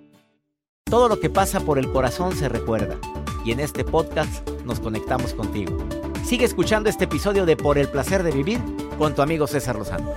Todo 0.91 1.07
lo 1.07 1.21
que 1.21 1.29
pasa 1.29 1.61
por 1.61 1.79
el 1.79 1.89
corazón 1.89 2.35
se 2.35 2.49
recuerda. 2.49 2.99
Y 3.45 3.53
en 3.53 3.61
este 3.61 3.85
podcast 3.85 4.45
nos 4.65 4.81
conectamos 4.81 5.33
contigo. 5.33 5.77
Sigue 6.25 6.43
escuchando 6.43 6.89
este 6.89 7.05
episodio 7.05 7.45
de 7.45 7.55
Por 7.55 7.77
el 7.77 7.87
placer 7.87 8.23
de 8.23 8.31
vivir 8.31 8.59
con 8.97 9.15
tu 9.15 9.21
amigo 9.21 9.47
César 9.47 9.77
Lozano. 9.77 10.11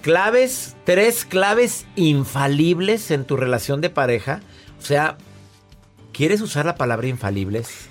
Claves, 0.00 0.74
tres 0.84 1.26
claves 1.26 1.84
infalibles 1.96 3.10
en 3.10 3.26
tu 3.26 3.36
relación 3.36 3.82
de 3.82 3.90
pareja. 3.90 4.40
O 4.80 4.82
sea, 4.82 5.18
¿quieres 6.14 6.40
usar 6.40 6.64
la 6.64 6.76
palabra 6.76 7.08
infalibles? 7.08 7.90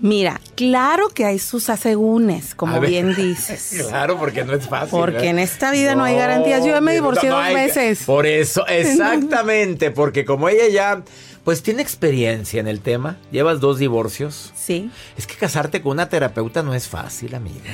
Mira, 0.00 0.40
claro 0.54 1.08
que 1.08 1.24
hay 1.24 1.38
sus 1.40 1.68
asegúnes, 1.68 2.54
como 2.54 2.80
ver. 2.80 2.90
bien 2.90 3.14
dices. 3.16 3.84
Claro, 3.88 4.16
porque 4.18 4.44
no 4.44 4.52
es 4.54 4.68
fácil. 4.68 4.90
Porque 4.90 5.12
¿verdad? 5.16 5.30
en 5.30 5.38
esta 5.40 5.70
vida 5.72 5.94
no 5.96 6.04
hay 6.04 6.14
garantías. 6.16 6.60
Yo 6.64 6.70
ya 6.70 6.80
me 6.80 6.92
divorcié 6.94 7.28
no 7.30 7.36
dos 7.36 7.44
hay- 7.44 7.54
veces. 7.54 8.04
Por 8.04 8.26
eso, 8.26 8.64
exactamente, 8.68 9.90
porque 9.90 10.24
como 10.24 10.48
ella 10.48 10.68
ya, 10.68 11.02
pues 11.44 11.62
tiene 11.62 11.82
experiencia 11.82 12.60
en 12.60 12.68
el 12.68 12.80
tema, 12.80 13.16
llevas 13.32 13.58
dos 13.60 13.78
divorcios. 13.78 14.52
Sí. 14.54 14.90
Es 15.16 15.26
que 15.26 15.34
casarte 15.34 15.82
con 15.82 15.92
una 15.92 16.08
terapeuta 16.08 16.62
no 16.62 16.74
es 16.74 16.86
fácil, 16.88 17.34
amiga. 17.34 17.64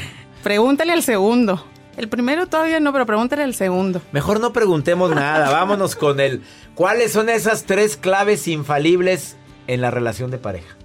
Pregúntale 0.42 0.92
al 0.92 1.02
segundo. 1.02 1.64
El 1.96 2.08
primero 2.08 2.46
todavía 2.48 2.80
no, 2.80 2.92
pero 2.92 3.06
pregúntale 3.06 3.42
al 3.44 3.54
segundo. 3.54 4.00
Mejor 4.12 4.40
no 4.40 4.52
preguntemos 4.52 5.14
nada, 5.14 5.50
vámonos 5.50 5.94
con 5.94 6.18
el. 6.20 6.42
¿Cuáles 6.74 7.12
son 7.12 7.28
esas 7.28 7.64
tres 7.64 7.96
claves 7.96 8.48
infalibles 8.48 9.36
en 9.68 9.80
la 9.80 9.90
relación 9.92 10.30
de 10.32 10.38
pareja? 10.38 10.76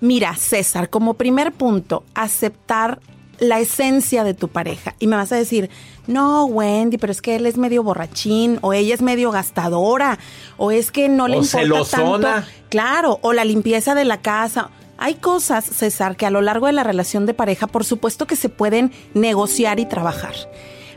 Mira, 0.00 0.34
César, 0.36 0.90
como 0.90 1.14
primer 1.14 1.52
punto, 1.52 2.04
aceptar 2.14 3.00
la 3.38 3.60
esencia 3.60 4.24
de 4.24 4.34
tu 4.34 4.48
pareja. 4.48 4.94
Y 4.98 5.06
me 5.06 5.16
vas 5.16 5.30
a 5.32 5.36
decir, 5.36 5.70
no, 6.06 6.44
Wendy, 6.46 6.98
pero 6.98 7.12
es 7.12 7.22
que 7.22 7.36
él 7.36 7.46
es 7.46 7.56
medio 7.56 7.82
borrachín, 7.82 8.58
o 8.62 8.72
ella 8.72 8.94
es 8.94 9.02
medio 9.02 9.30
gastadora, 9.30 10.18
o 10.56 10.70
es 10.70 10.90
que 10.90 11.08
no 11.08 11.28
le 11.28 11.36
O 11.36 11.42
importa 11.42 11.58
celosona. 11.58 12.34
tanto. 12.34 12.48
Claro, 12.68 13.18
o 13.22 13.32
la 13.32 13.44
limpieza 13.44 13.94
de 13.94 14.04
la 14.04 14.20
casa. 14.20 14.70
Hay 14.96 15.14
cosas, 15.14 15.64
César, 15.64 16.16
que 16.16 16.26
a 16.26 16.30
lo 16.30 16.40
largo 16.40 16.66
de 16.66 16.72
la 16.72 16.82
relación 16.82 17.26
de 17.26 17.34
pareja, 17.34 17.68
por 17.68 17.84
supuesto 17.84 18.26
que 18.26 18.34
se 18.34 18.48
pueden 18.48 18.90
negociar 19.14 19.78
y 19.78 19.86
trabajar. 19.86 20.34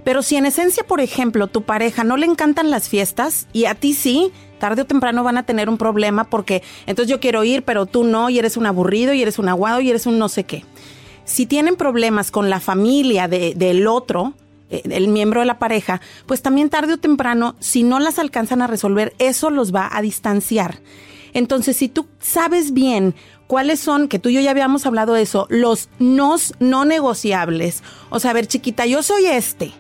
Pero 0.04 0.22
si 0.24 0.36
en 0.36 0.46
esencia, 0.46 0.84
por 0.84 1.00
ejemplo, 1.00 1.48
tu 1.48 1.62
pareja 1.62 2.04
no 2.04 2.18
le 2.18 2.26
encantan 2.26 2.72
las 2.72 2.90
fiestas 2.90 3.48
y 3.54 3.66
a 3.66 3.76
ti 3.76 3.94
sí, 3.94 4.32
tarde 4.60 4.82
o 4.82 4.86
temprano 4.86 5.24
van 5.24 5.38
a 5.38 5.44
tener 5.46 5.70
un 5.70 5.78
problema 5.78 6.24
porque 6.24 6.64
entonces 6.88 7.10
yo 7.10 7.20
quiero 7.20 7.44
ir, 7.44 7.64
pero 7.64 7.86
tú 7.86 8.04
no, 8.04 8.30
y 8.30 8.40
eres 8.40 8.58
un 8.58 8.66
aburrido, 8.66 9.14
y 9.14 9.22
eres 9.22 9.38
un 9.40 9.48
aguado, 9.50 9.80
y 9.82 9.90
eres 9.90 10.06
un 10.08 10.18
no 10.18 10.28
sé 10.30 10.44
qué. 10.44 10.66
Si 11.24 11.46
tienen 11.46 11.76
problemas 11.76 12.32
con 12.32 12.50
la 12.50 12.60
familia 12.60 13.28
de- 13.28 13.54
del 13.56 13.86
otro, 13.88 14.34
eh, 14.72 14.82
el 14.90 15.08
miembro 15.08 15.40
de 15.42 15.46
la 15.46 15.60
pareja, 15.60 16.02
pues 16.26 16.42
también 16.42 16.70
tarde 16.70 16.94
o 16.94 16.98
temprano, 16.98 17.56
si 17.60 17.84
no 17.84 18.00
las 18.00 18.18
alcanzan 18.20 18.62
a 18.62 18.68
resolver, 18.68 19.14
eso 19.20 19.50
los 19.52 19.74
va 19.74 19.90
a 19.92 20.02
distanciar. 20.02 20.80
Entonces, 21.34 21.78
si 21.78 21.88
tú 21.90 22.08
sabes 22.20 22.74
bien 22.74 23.16
cuáles 23.48 23.80
son, 23.80 24.08
que 24.08 24.20
tú 24.20 24.30
y 24.30 24.34
yo 24.34 24.42
ya 24.42 24.52
habíamos 24.52 24.86
hablado 24.86 25.14
de 25.14 25.22
eso, 25.22 25.46
los 25.50 25.90
nos 26.00 26.54
no 26.60 26.86
negociables. 26.86 27.84
O 28.10 28.20
sea, 28.20 28.32
a 28.32 28.34
ver, 28.34 28.48
chiquita, 28.48 28.86
yo 28.86 29.02
soy 29.04 29.28
este. 29.28 29.72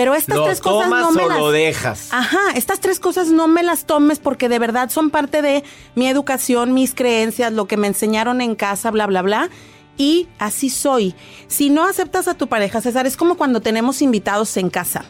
Pero 0.00 0.14
estas 0.14 0.42
tres 0.42 0.60
cosas 0.62 0.88
no 0.88 1.12
me 1.12 1.24
o 1.24 1.28
las 1.28 1.38
lo 1.38 1.50
dejas. 1.50 2.08
Ajá, 2.10 2.38
estas 2.54 2.80
tres 2.80 2.98
cosas 2.98 3.28
no 3.28 3.48
me 3.48 3.62
las 3.62 3.84
tomes 3.84 4.18
porque 4.18 4.48
de 4.48 4.58
verdad 4.58 4.88
son 4.88 5.10
parte 5.10 5.42
de 5.42 5.62
mi 5.94 6.06
educación, 6.08 6.72
mis 6.72 6.94
creencias, 6.94 7.52
lo 7.52 7.66
que 7.66 7.76
me 7.76 7.86
enseñaron 7.86 8.40
en 8.40 8.54
casa, 8.54 8.90
bla 8.90 9.06
bla 9.06 9.20
bla. 9.20 9.50
Y 9.98 10.26
así 10.38 10.70
soy. 10.70 11.14
Si 11.48 11.68
no 11.68 11.84
aceptas 11.84 12.28
a 12.28 12.34
tu 12.34 12.46
pareja, 12.46 12.80
César, 12.80 13.06
es 13.06 13.18
como 13.18 13.34
cuando 13.34 13.60
tenemos 13.60 14.00
invitados 14.00 14.56
en 14.56 14.70
casa. 14.70 15.04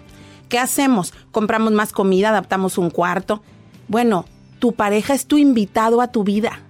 ¿Qué 0.49 0.59
hacemos? 0.59 1.15
Compramos 1.31 1.73
más 1.73 1.93
comida, 1.93 2.31
adaptamos 2.31 2.77
un 2.77 2.91
cuarto. 2.91 3.45
Bueno, 3.87 4.25
tu 4.59 4.73
pareja 4.73 5.15
es 5.15 5.27
tu 5.27 5.39
invitado 5.39 6.01
a 6.01 6.09
tu 6.09 6.25
vida. 6.25 6.63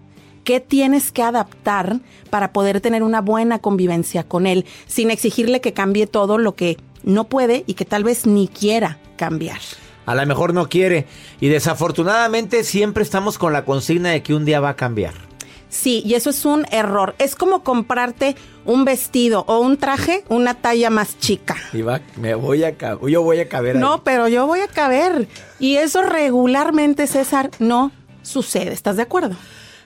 ¿Qué 0.44 0.60
tienes 0.60 1.12
que 1.12 1.22
adaptar 1.22 2.00
para 2.30 2.52
poder 2.52 2.80
tener 2.80 3.02
una 3.02 3.20
buena 3.20 3.58
convivencia 3.58 4.24
con 4.24 4.46
él 4.46 4.64
sin 4.86 5.10
exigirle 5.10 5.60
que 5.60 5.72
cambie 5.72 6.06
todo 6.06 6.38
lo 6.38 6.54
que 6.54 6.76
no 7.02 7.24
puede 7.24 7.64
y 7.66 7.74
que 7.74 7.84
tal 7.84 8.04
vez 8.04 8.26
ni 8.26 8.48
quiera 8.48 8.98
cambiar? 9.16 9.60
A 10.06 10.14
lo 10.14 10.26
mejor 10.26 10.54
no 10.54 10.68
quiere. 10.68 11.06
Y 11.40 11.48
desafortunadamente 11.48 12.64
siempre 12.64 13.02
estamos 13.02 13.38
con 13.38 13.52
la 13.52 13.64
consigna 13.64 14.10
de 14.10 14.22
que 14.22 14.34
un 14.34 14.44
día 14.44 14.60
va 14.60 14.70
a 14.70 14.76
cambiar. 14.76 15.14
Sí, 15.68 16.02
y 16.04 16.14
eso 16.14 16.30
es 16.30 16.44
un 16.44 16.66
error. 16.72 17.14
Es 17.18 17.36
como 17.36 17.62
comprarte 17.62 18.34
un 18.64 18.84
vestido 18.84 19.44
o 19.46 19.60
un 19.60 19.76
traje, 19.76 20.24
una 20.28 20.54
talla 20.54 20.90
más 20.90 21.18
chica. 21.18 21.56
Y 21.72 21.82
va, 21.82 22.00
me 22.16 22.34
voy 22.34 22.64
a 22.64 22.74
yo 22.76 23.22
voy 23.22 23.38
a 23.38 23.48
caber. 23.48 23.76
No, 23.76 24.02
pero 24.02 24.26
yo 24.26 24.46
voy 24.46 24.60
a 24.60 24.66
caber. 24.66 25.28
Y 25.60 25.76
eso 25.76 26.02
regularmente, 26.02 27.06
César, 27.06 27.50
no 27.60 27.92
sucede. 28.22 28.72
¿Estás 28.72 28.96
de 28.96 29.02
acuerdo? 29.02 29.36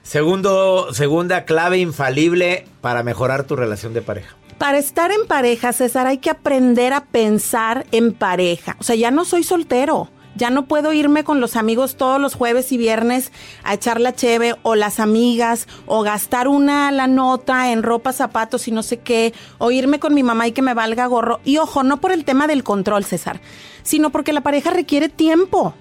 Segundo, 0.04 0.92
segunda 0.92 1.46
clave 1.46 1.78
infalible 1.78 2.66
para 2.82 3.02
mejorar 3.02 3.44
tu 3.44 3.56
relación 3.56 3.94
de 3.94 4.02
pareja. 4.02 4.36
Para 4.58 4.78
estar 4.78 5.10
en 5.10 5.26
pareja, 5.26 5.72
César, 5.72 6.06
hay 6.06 6.18
que 6.18 6.30
aprender 6.30 6.92
a 6.92 7.06
pensar 7.06 7.86
en 7.90 8.12
pareja. 8.12 8.76
O 8.78 8.84
sea, 8.84 8.96
ya 8.96 9.10
no 9.10 9.24
soy 9.24 9.42
soltero. 9.42 10.10
Ya 10.36 10.50
no 10.50 10.66
puedo 10.66 10.92
irme 10.92 11.24
con 11.24 11.40
los 11.40 11.56
amigos 11.56 11.96
todos 11.96 12.20
los 12.20 12.34
jueves 12.34 12.70
y 12.72 12.76
viernes 12.76 13.32
a 13.62 13.74
echar 13.74 14.00
la 14.00 14.14
cheve 14.14 14.56
o 14.62 14.74
las 14.74 15.00
amigas 15.00 15.68
o 15.86 16.02
gastar 16.02 16.48
una 16.48 16.90
la 16.90 17.06
nota 17.06 17.70
en 17.70 17.82
ropa, 17.84 18.12
zapatos 18.12 18.66
y 18.66 18.72
no 18.72 18.82
sé 18.82 18.98
qué 18.98 19.32
o 19.58 19.70
irme 19.70 20.00
con 20.00 20.12
mi 20.12 20.24
mamá 20.24 20.48
y 20.48 20.52
que 20.52 20.60
me 20.60 20.74
valga 20.74 21.06
gorro. 21.06 21.40
Y 21.44 21.58
ojo, 21.58 21.82
no 21.82 22.00
por 22.00 22.10
el 22.10 22.24
tema 22.24 22.48
del 22.48 22.64
control, 22.64 23.04
César, 23.04 23.40
sino 23.84 24.10
porque 24.10 24.32
la 24.32 24.42
pareja 24.42 24.70
requiere 24.70 25.08
tiempo. 25.08 25.74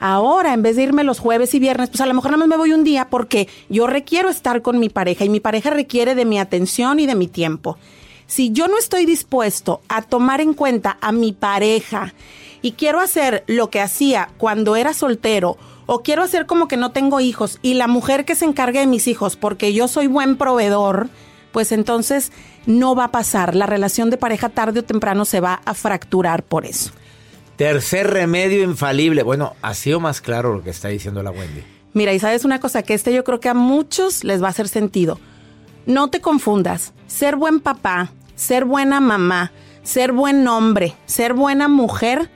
Ahora, 0.00 0.54
en 0.54 0.62
vez 0.62 0.76
de 0.76 0.84
irme 0.84 1.02
los 1.02 1.18
jueves 1.18 1.54
y 1.54 1.58
viernes, 1.58 1.90
pues 1.90 2.00
a 2.00 2.06
lo 2.06 2.14
mejor 2.14 2.30
nada 2.30 2.38
más 2.38 2.48
me 2.48 2.56
voy 2.56 2.72
un 2.72 2.84
día 2.84 3.08
porque 3.10 3.48
yo 3.68 3.86
requiero 3.86 4.28
estar 4.28 4.62
con 4.62 4.78
mi 4.78 4.88
pareja 4.88 5.24
y 5.24 5.28
mi 5.28 5.40
pareja 5.40 5.70
requiere 5.70 6.14
de 6.14 6.24
mi 6.24 6.38
atención 6.38 7.00
y 7.00 7.06
de 7.06 7.14
mi 7.14 7.26
tiempo. 7.26 7.76
Si 8.26 8.52
yo 8.52 8.68
no 8.68 8.78
estoy 8.78 9.06
dispuesto 9.06 9.80
a 9.88 10.02
tomar 10.02 10.40
en 10.40 10.54
cuenta 10.54 10.98
a 11.00 11.12
mi 11.12 11.32
pareja 11.32 12.12
y 12.62 12.72
quiero 12.72 13.00
hacer 13.00 13.42
lo 13.46 13.70
que 13.70 13.80
hacía 13.80 14.28
cuando 14.36 14.76
era 14.76 14.92
soltero 14.92 15.56
o 15.86 16.02
quiero 16.02 16.22
hacer 16.22 16.46
como 16.46 16.68
que 16.68 16.76
no 16.76 16.92
tengo 16.92 17.20
hijos 17.20 17.58
y 17.62 17.74
la 17.74 17.88
mujer 17.88 18.24
que 18.24 18.34
se 18.34 18.44
encargue 18.44 18.80
de 18.80 18.86
mis 18.86 19.08
hijos 19.08 19.36
porque 19.36 19.72
yo 19.72 19.88
soy 19.88 20.06
buen 20.06 20.36
proveedor, 20.36 21.08
pues 21.50 21.72
entonces 21.72 22.30
no 22.66 22.94
va 22.94 23.04
a 23.04 23.10
pasar. 23.10 23.56
La 23.56 23.66
relación 23.66 24.10
de 24.10 24.18
pareja 24.18 24.50
tarde 24.50 24.80
o 24.80 24.84
temprano 24.84 25.24
se 25.24 25.40
va 25.40 25.62
a 25.64 25.74
fracturar 25.74 26.42
por 26.42 26.66
eso. 26.66 26.92
Tercer 27.58 28.08
remedio 28.08 28.62
infalible. 28.62 29.24
Bueno, 29.24 29.56
ha 29.62 29.74
sido 29.74 29.98
más 29.98 30.20
claro 30.20 30.54
lo 30.54 30.62
que 30.62 30.70
está 30.70 30.88
diciendo 30.88 31.24
la 31.24 31.32
Wendy. 31.32 31.64
Mira, 31.92 32.12
y 32.12 32.20
sabes 32.20 32.44
una 32.44 32.60
cosa, 32.60 32.84
que 32.84 32.94
este 32.94 33.12
yo 33.12 33.24
creo 33.24 33.40
que 33.40 33.48
a 33.48 33.54
muchos 33.54 34.22
les 34.22 34.40
va 34.40 34.46
a 34.46 34.50
hacer 34.50 34.68
sentido. 34.68 35.18
No 35.84 36.08
te 36.08 36.20
confundas. 36.20 36.92
Ser 37.08 37.34
buen 37.34 37.58
papá, 37.58 38.12
ser 38.36 38.64
buena 38.64 39.00
mamá, 39.00 39.50
ser 39.82 40.12
buen 40.12 40.46
hombre, 40.46 40.94
ser 41.06 41.34
buena 41.34 41.66
mujer, 41.66 42.30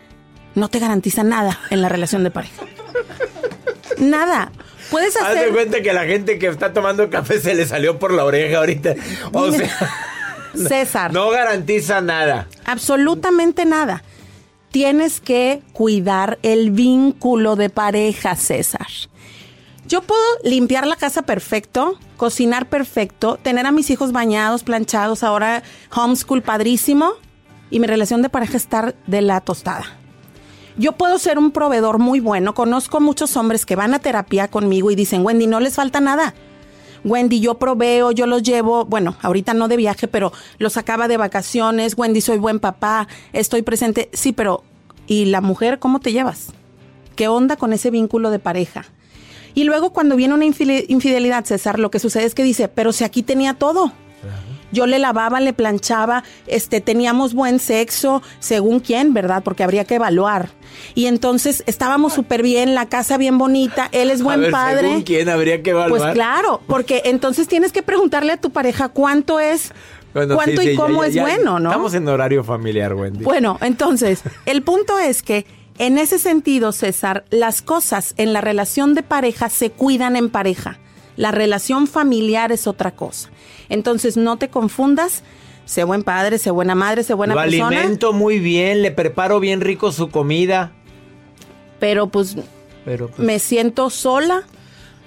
no 0.56 0.68
te 0.68 0.80
garantiza 0.80 1.22
nada 1.22 1.56
en 1.70 1.82
la 1.82 1.88
relación 1.88 2.24
de 2.24 2.32
pareja. 2.32 2.64
Nada. 3.98 4.50
Puedes 4.90 5.16
hacer. 5.16 5.38
Hazte 5.38 5.52
cuenta 5.52 5.82
que 5.82 5.92
la 5.92 6.04
gente 6.04 6.40
que 6.40 6.48
está 6.48 6.72
tomando 6.72 7.08
café 7.10 7.38
se 7.38 7.54
le 7.54 7.64
salió 7.64 8.00
por 8.00 8.12
la 8.12 8.24
oreja 8.24 8.58
ahorita. 8.58 8.96
O 9.32 9.52
sea. 9.52 9.70
César. 10.68 11.12
No 11.12 11.30
garantiza 11.30 12.00
nada. 12.00 12.48
Absolutamente 12.64 13.64
nada. 13.64 14.02
Tienes 14.72 15.20
que 15.20 15.62
cuidar 15.74 16.38
el 16.42 16.70
vínculo 16.70 17.56
de 17.56 17.68
pareja, 17.68 18.36
César. 18.36 18.86
Yo 19.86 20.00
puedo 20.00 20.22
limpiar 20.44 20.86
la 20.86 20.96
casa 20.96 21.22
perfecto, 21.22 21.98
cocinar 22.16 22.70
perfecto, 22.70 23.36
tener 23.36 23.66
a 23.66 23.70
mis 23.70 23.90
hijos 23.90 24.12
bañados, 24.12 24.62
planchados, 24.62 25.22
ahora 25.22 25.62
homeschool 25.94 26.40
padrísimo 26.40 27.12
y 27.70 27.80
mi 27.80 27.86
relación 27.86 28.22
de 28.22 28.30
pareja 28.30 28.56
estar 28.56 28.94
de 29.06 29.20
la 29.20 29.42
tostada. 29.42 29.84
Yo 30.78 30.92
puedo 30.92 31.18
ser 31.18 31.38
un 31.38 31.50
proveedor 31.50 31.98
muy 31.98 32.20
bueno. 32.20 32.54
Conozco 32.54 32.98
muchos 32.98 33.36
hombres 33.36 33.66
que 33.66 33.76
van 33.76 33.92
a 33.92 33.98
terapia 33.98 34.48
conmigo 34.48 34.90
y 34.90 34.94
dicen, 34.94 35.22
Wendy, 35.22 35.46
no 35.46 35.60
les 35.60 35.74
falta 35.74 36.00
nada. 36.00 36.32
Wendy, 37.04 37.40
yo 37.40 37.54
proveo, 37.54 38.12
yo 38.12 38.26
los 38.26 38.42
llevo, 38.42 38.84
bueno, 38.84 39.16
ahorita 39.22 39.54
no 39.54 39.68
de 39.68 39.76
viaje, 39.76 40.08
pero 40.08 40.32
los 40.58 40.76
acaba 40.76 41.08
de 41.08 41.16
vacaciones. 41.16 41.94
Wendy, 41.96 42.20
soy 42.20 42.38
buen 42.38 42.60
papá, 42.60 43.08
estoy 43.32 43.62
presente. 43.62 44.08
Sí, 44.12 44.32
pero 44.32 44.62
¿y 45.06 45.26
la 45.26 45.40
mujer 45.40 45.78
cómo 45.78 46.00
te 46.00 46.12
llevas? 46.12 46.48
¿Qué 47.16 47.28
onda 47.28 47.56
con 47.56 47.72
ese 47.72 47.90
vínculo 47.90 48.30
de 48.30 48.38
pareja? 48.38 48.84
Y 49.54 49.64
luego 49.64 49.92
cuando 49.92 50.16
viene 50.16 50.34
una 50.34 50.46
infidelidad, 50.46 51.44
César, 51.44 51.78
lo 51.78 51.90
que 51.90 51.98
sucede 51.98 52.24
es 52.24 52.34
que 52.34 52.42
dice, 52.42 52.68
pero 52.68 52.92
si 52.92 53.04
aquí 53.04 53.22
tenía 53.22 53.54
todo. 53.54 53.92
Yo 54.72 54.86
le 54.86 54.98
lavaba, 54.98 55.38
le 55.40 55.52
planchaba, 55.52 56.24
este, 56.46 56.80
teníamos 56.80 57.34
buen 57.34 57.58
sexo, 57.58 58.22
según 58.40 58.80
quién, 58.80 59.12
¿verdad? 59.14 59.42
Porque 59.44 59.62
habría 59.62 59.84
que 59.84 59.96
evaluar. 59.96 60.48
Y 60.94 61.06
entonces 61.06 61.62
estábamos 61.66 62.14
súper 62.14 62.42
bien, 62.42 62.74
la 62.74 62.86
casa 62.86 63.16
bien 63.18 63.38
bonita, 63.38 63.88
él 63.92 64.10
es 64.10 64.22
buen 64.22 64.40
a 64.40 64.42
ver, 64.42 64.50
padre. 64.50 64.88
¿Según 64.88 65.02
quién 65.02 65.28
habría 65.28 65.62
que 65.62 65.70
evaluar? 65.70 66.00
Pues 66.00 66.12
claro, 66.14 66.60
porque 66.66 67.02
entonces 67.04 67.46
tienes 67.48 67.72
que 67.72 67.82
preguntarle 67.82 68.32
a 68.32 68.36
tu 68.38 68.50
pareja 68.50 68.88
cuánto 68.88 69.38
es, 69.38 69.72
Bueno, 70.14 70.34
cuánto 70.34 70.62
sí, 70.62 70.70
y 70.70 70.74
cómo 70.74 71.02
ya- 71.02 71.08
es 71.08 71.14
ya- 71.14 71.22
bueno, 71.22 71.58
¿no? 71.58 71.70
Estamos 71.70 71.94
en 71.94 72.08
horario 72.08 72.42
familiar, 72.42 72.94
Wendy. 72.94 73.24
Bueno, 73.24 73.58
entonces, 73.60 74.22
el 74.46 74.62
punto 74.62 74.98
es 74.98 75.22
que 75.22 75.46
en 75.78 75.98
ese 75.98 76.18
sentido, 76.18 76.72
César, 76.72 77.24
las 77.30 77.62
cosas 77.62 78.14
en 78.16 78.32
la 78.32 78.40
relación 78.40 78.94
de 78.94 79.02
pareja 79.02 79.48
se 79.48 79.70
cuidan 79.70 80.16
en 80.16 80.28
pareja. 80.30 80.78
La 81.16 81.30
relación 81.30 81.86
familiar 81.86 82.52
es 82.52 82.66
otra 82.66 82.90
cosa. 82.92 83.30
Entonces, 83.68 84.16
no 84.16 84.36
te 84.38 84.48
confundas. 84.48 85.22
Sé 85.64 85.84
buen 85.84 86.02
padre, 86.02 86.38
sé 86.38 86.50
buena 86.50 86.74
madre, 86.74 87.02
sé 87.04 87.14
buena 87.14 87.34
Lo 87.34 87.42
persona. 87.42 87.66
alimento 87.68 88.12
muy 88.12 88.38
bien, 88.40 88.82
le 88.82 88.90
preparo 88.90 89.38
bien 89.40 89.60
rico 89.60 89.92
su 89.92 90.10
comida. 90.10 90.72
Pero 91.78 92.08
pues 92.08 92.36
Pero, 92.84 93.08
pues, 93.08 93.18
me 93.20 93.38
siento 93.38 93.88
sola. 93.90 94.42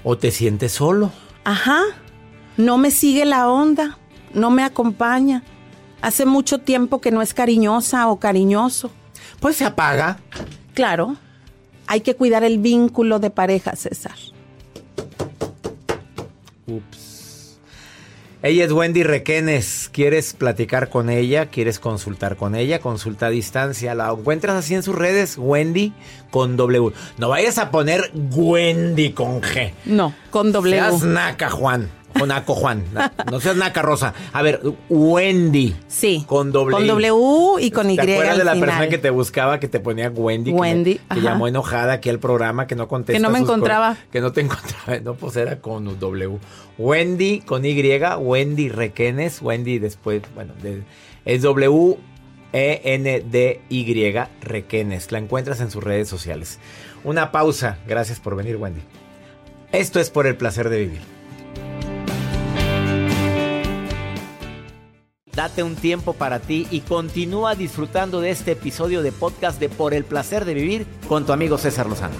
o 0.03 0.17
te 0.17 0.31
sientes 0.31 0.71
solo. 0.71 1.11
Ajá. 1.43 1.81
No 2.57 2.77
me 2.77 2.91
sigue 2.91 3.25
la 3.25 3.49
onda. 3.49 3.97
No 4.33 4.49
me 4.49 4.63
acompaña. 4.63 5.43
Hace 6.01 6.25
mucho 6.25 6.59
tiempo 6.59 7.01
que 7.01 7.11
no 7.11 7.21
es 7.21 7.33
cariñosa 7.33 8.07
o 8.07 8.19
cariñoso. 8.19 8.91
Pues 9.39 9.57
se 9.57 9.65
apaga. 9.65 10.19
Claro. 10.73 11.15
Hay 11.87 12.01
que 12.01 12.15
cuidar 12.15 12.43
el 12.43 12.59
vínculo 12.59 13.19
de 13.19 13.29
pareja, 13.29 13.75
César. 13.75 14.15
Ups. 16.67 17.57
Ella 18.45 18.65
es 18.65 18.71
Wendy 18.71 19.01
Requenes. 19.01 19.89
¿Quieres 19.91 20.33
platicar 20.33 20.89
con 20.89 21.09
ella? 21.09 21.47
¿Quieres 21.47 21.79
consultar 21.79 22.35
con 22.35 22.53
ella? 22.53 22.79
Consulta 22.79 23.25
a 23.25 23.29
distancia. 23.29 23.95
La 23.95 24.11
encuentras 24.11 24.55
así 24.55 24.75
en 24.75 24.83
sus 24.83 24.93
redes. 24.93 25.35
Wendy 25.39 25.93
con 26.29 26.55
W. 26.55 26.91
No 27.17 27.29
vayas 27.29 27.57
a 27.57 27.71
poner 27.71 28.11
Wendy 28.13 29.13
con 29.13 29.41
G. 29.41 29.71
No, 29.85 30.13
con 30.29 30.51
doble 30.51 30.77
Seas 30.77 31.01
naca, 31.01 31.49
Juan. 31.49 31.89
O 32.21 32.25
naco, 32.25 32.55
Juan. 32.55 32.83
No 33.29 33.39
seas 33.41 33.57
naca, 33.57 33.81
Rosa. 33.81 34.13
A 34.31 34.41
ver, 34.41 34.61
Wendy. 34.89 35.75
Sí. 35.87 36.23
Con 36.27 36.51
doble 36.51 36.77
Con. 36.77 36.87
W 36.87 37.11
y 37.59 37.71
con 37.71 37.89
Y. 37.91 37.95
¿Te 37.97 38.13
acuerdas 38.13 38.37
de 38.37 38.43
la 38.45 38.53
final. 38.53 38.69
persona 38.69 38.89
que 38.89 38.97
te 38.97 39.09
buscaba 39.09 39.59
que 39.59 39.67
te 39.67 39.79
ponía 39.79 40.09
Wendy? 40.09 40.51
Wendy, 40.51 40.99
me- 41.09 41.15
Que, 41.15 41.21
llamó 41.21 41.47
enojada 41.47 41.93
aquí 41.93 42.09
al 42.09 42.19
programa, 42.19 42.67
que 42.67 42.75
no 42.75 42.87
contesta. 42.87 43.17
Que 43.17 43.21
no 43.21 43.29
me 43.29 43.39
encontraba. 43.39 43.97
Que 44.11 44.21
no 44.21 44.31
te 44.31 44.41
encontraba. 44.45 44.99
No, 45.03 45.15
pues 45.15 45.35
era 45.35 45.59
con 45.59 45.99
W. 45.99 46.39
Wendy 46.77 47.41
con 47.41 47.65
Y, 47.65 47.73
Wendy 48.19 48.69
Requenes. 48.69 49.41
Wendy 49.41 49.79
después, 49.79 50.21
bueno, 50.33 50.53
de- 50.61 50.83
es 51.25 51.41
W. 51.41 51.97
E 52.53 52.81
E-N-D-Y 52.85 54.13
Requenes. 54.41 55.11
La 55.11 55.17
encuentras 55.19 55.59
en 55.59 55.69
sus 55.69 55.83
redes 55.83 56.07
sociales. 56.07 56.59
Una 57.03 57.31
pausa. 57.33 57.77
Gracias 57.85 58.21
por 58.21 58.37
venir, 58.37 58.55
Wendy. 58.55 58.79
Esto 59.73 59.99
es 59.99 60.09
por 60.09 60.25
el 60.25 60.37
placer 60.37 60.69
de 60.69 60.79
vivir. 60.79 61.14
Date 65.35 65.63
un 65.63 65.75
tiempo 65.75 66.13
para 66.13 66.39
ti 66.39 66.65
y 66.71 66.79
continúa 66.79 67.55
disfrutando 67.55 68.21
de 68.21 68.29
este 68.29 68.53
episodio 68.53 69.01
de 69.01 69.11
podcast 69.11 69.59
de 69.59 69.67
Por 69.67 69.93
el 69.93 70.05
placer 70.05 70.45
de 70.45 70.53
vivir 70.53 70.87
con 71.09 71.25
tu 71.25 71.33
amigo 71.33 71.57
César 71.57 71.87
Lozano. 71.87 72.15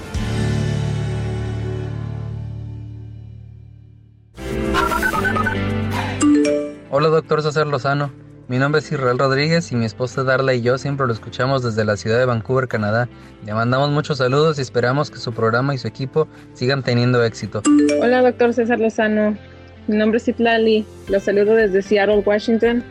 Hola, 6.92 7.08
doctor 7.08 7.42
César 7.42 7.68
Lozano. 7.68 8.12
Mi 8.50 8.58
nombre 8.60 8.80
es 8.80 8.92
Israel 8.92 9.18
Rodríguez 9.18 9.72
y 9.72 9.76
mi 9.76 9.86
esposa 9.86 10.26
Darla 10.26 10.54
y 10.54 10.62
yo 10.62 10.78
siempre 10.78 11.08
lo 11.08 11.14
escuchamos 11.14 11.64
desde 11.64 11.86
la 11.86 11.96
ciudad 11.96 12.20
de 12.20 12.26
Vancouver, 12.26 12.68
Canadá. 12.68 13.08
Le 13.46 13.54
mandamos 13.54 13.92
muchos 13.92 14.18
saludos 14.18 14.60
y 14.60 14.62
esperamos 14.62 15.10
que 15.10 15.20
su 15.20 15.32
programa 15.34 15.74
y 15.74 15.78
su 15.78 15.88
equipo 15.88 16.28
sigan 16.54 16.84
teniendo 16.84 17.24
éxito. 17.24 17.62
Hola, 18.02 18.22
doctor 18.22 18.54
César 18.54 18.80
Lozano. 18.80 19.38
Mi 19.88 19.98
nombre 19.98 20.18
es 20.18 20.28
Itlali. 20.28 20.86
Los 21.08 21.24
saludo 21.24 21.54
desde 21.56 21.82
Seattle, 21.82 22.22
Washington. 22.26 22.84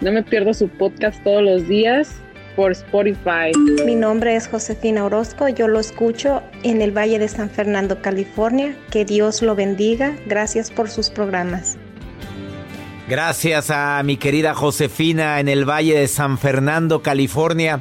No 0.00 0.12
me 0.12 0.22
pierdo 0.22 0.54
su 0.54 0.68
podcast 0.68 1.22
todos 1.24 1.42
los 1.42 1.66
días 1.66 2.14
por 2.54 2.70
Spotify. 2.72 3.52
Mi 3.84 3.96
nombre 3.96 4.36
es 4.36 4.46
Josefina 4.46 5.04
Orozco. 5.04 5.48
Yo 5.48 5.66
lo 5.66 5.80
escucho 5.80 6.42
en 6.62 6.82
el 6.82 6.96
Valle 6.96 7.18
de 7.18 7.28
San 7.28 7.50
Fernando, 7.50 8.00
California. 8.00 8.76
Que 8.90 9.04
Dios 9.04 9.42
lo 9.42 9.56
bendiga. 9.56 10.16
Gracias 10.26 10.70
por 10.70 10.88
sus 10.88 11.10
programas. 11.10 11.78
Gracias 13.08 13.70
a 13.70 14.00
mi 14.04 14.16
querida 14.16 14.54
Josefina 14.54 15.40
en 15.40 15.48
el 15.48 15.68
Valle 15.68 15.98
de 15.98 16.08
San 16.08 16.38
Fernando, 16.38 17.02
California. 17.02 17.80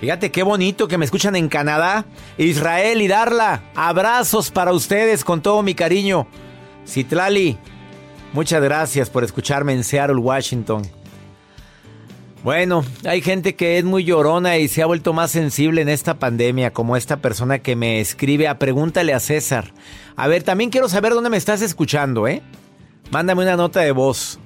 Fíjate 0.00 0.30
qué 0.30 0.42
bonito 0.42 0.88
que 0.88 0.96
me 0.96 1.04
escuchan 1.04 1.36
en 1.36 1.48
Canadá, 1.48 2.06
Israel 2.38 3.02
y 3.02 3.08
Darla. 3.08 3.64
Abrazos 3.74 4.50
para 4.50 4.72
ustedes 4.72 5.24
con 5.24 5.42
todo 5.42 5.62
mi 5.62 5.74
cariño. 5.74 6.26
Citlali, 6.86 7.58
muchas 8.32 8.62
gracias 8.62 9.10
por 9.10 9.24
escucharme 9.24 9.74
en 9.74 9.84
Seattle, 9.84 10.16
Washington. 10.16 10.99
Bueno, 12.42 12.86
hay 13.04 13.20
gente 13.20 13.54
que 13.54 13.76
es 13.76 13.84
muy 13.84 14.04
llorona 14.04 14.56
y 14.56 14.68
se 14.68 14.80
ha 14.80 14.86
vuelto 14.86 15.12
más 15.12 15.30
sensible 15.30 15.82
en 15.82 15.90
esta 15.90 16.18
pandemia, 16.18 16.72
como 16.72 16.96
esta 16.96 17.18
persona 17.18 17.58
que 17.58 17.76
me 17.76 18.00
escribe 18.00 18.48
a 18.48 18.58
Pregúntale 18.58 19.12
a 19.12 19.20
César. 19.20 19.74
A 20.16 20.26
ver, 20.26 20.42
también 20.42 20.70
quiero 20.70 20.88
saber 20.88 21.12
dónde 21.12 21.28
me 21.28 21.36
estás 21.36 21.60
escuchando, 21.60 22.26
¿eh? 22.26 22.40
Mándame 23.10 23.42
una 23.42 23.56
nota 23.56 23.80
de 23.80 23.92
voz. 23.92 24.38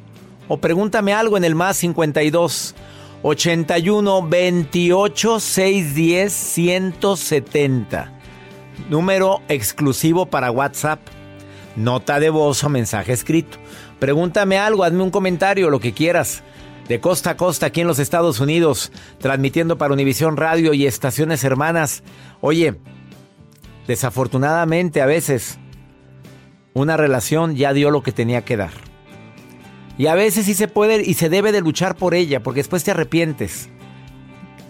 O 0.48 0.56
pregúntame 0.58 1.14
algo 1.14 1.36
en 1.36 1.44
el 1.44 1.54
más 1.54 1.76
52 1.76 2.74
81 3.22 4.28
28 4.28 5.40
610 5.40 6.32
170. 6.32 8.12
Número 8.90 9.40
exclusivo 9.46 10.26
para 10.26 10.50
WhatsApp. 10.50 10.98
Nota 11.76 12.18
de 12.18 12.30
voz 12.30 12.64
o 12.64 12.68
mensaje 12.68 13.12
escrito. 13.12 13.58
Pregúntame 14.00 14.58
algo, 14.58 14.82
hazme 14.82 15.04
un 15.04 15.10
comentario, 15.10 15.70
lo 15.70 15.78
que 15.78 15.92
quieras 15.92 16.42
de 16.88 17.00
costa 17.00 17.30
a 17.30 17.36
costa 17.36 17.66
aquí 17.66 17.80
en 17.80 17.86
los 17.86 17.98
Estados 17.98 18.40
Unidos, 18.40 18.92
transmitiendo 19.18 19.78
para 19.78 19.94
Univisión 19.94 20.36
Radio 20.36 20.74
y 20.74 20.86
estaciones 20.86 21.44
hermanas. 21.44 22.02
Oye, 22.40 22.76
desafortunadamente 23.86 25.00
a 25.00 25.06
veces 25.06 25.58
una 26.74 26.96
relación 26.96 27.54
ya 27.56 27.72
dio 27.72 27.90
lo 27.90 28.02
que 28.02 28.12
tenía 28.12 28.44
que 28.44 28.56
dar. 28.56 28.72
Y 29.96 30.08
a 30.08 30.14
veces 30.14 30.46
sí 30.46 30.54
se 30.54 30.68
puede 30.68 31.02
y 31.02 31.14
se 31.14 31.28
debe 31.28 31.52
de 31.52 31.60
luchar 31.60 31.94
por 31.94 32.14
ella, 32.14 32.42
porque 32.42 32.60
después 32.60 32.82
te 32.82 32.90
arrepientes. 32.90 33.68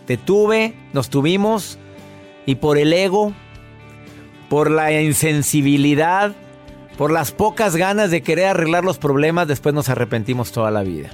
Te 0.06 0.18
tuve, 0.18 0.74
nos 0.92 1.08
tuvimos, 1.08 1.78
y 2.44 2.56
por 2.56 2.76
el 2.76 2.92
ego, 2.92 3.32
por 4.50 4.70
la 4.70 4.92
insensibilidad, 5.00 6.34
por 6.98 7.10
las 7.10 7.32
pocas 7.32 7.74
ganas 7.74 8.10
de 8.10 8.22
querer 8.22 8.48
arreglar 8.48 8.84
los 8.84 8.98
problemas, 8.98 9.48
después 9.48 9.74
nos 9.74 9.88
arrepentimos 9.88 10.52
toda 10.52 10.70
la 10.70 10.82
vida. 10.82 11.10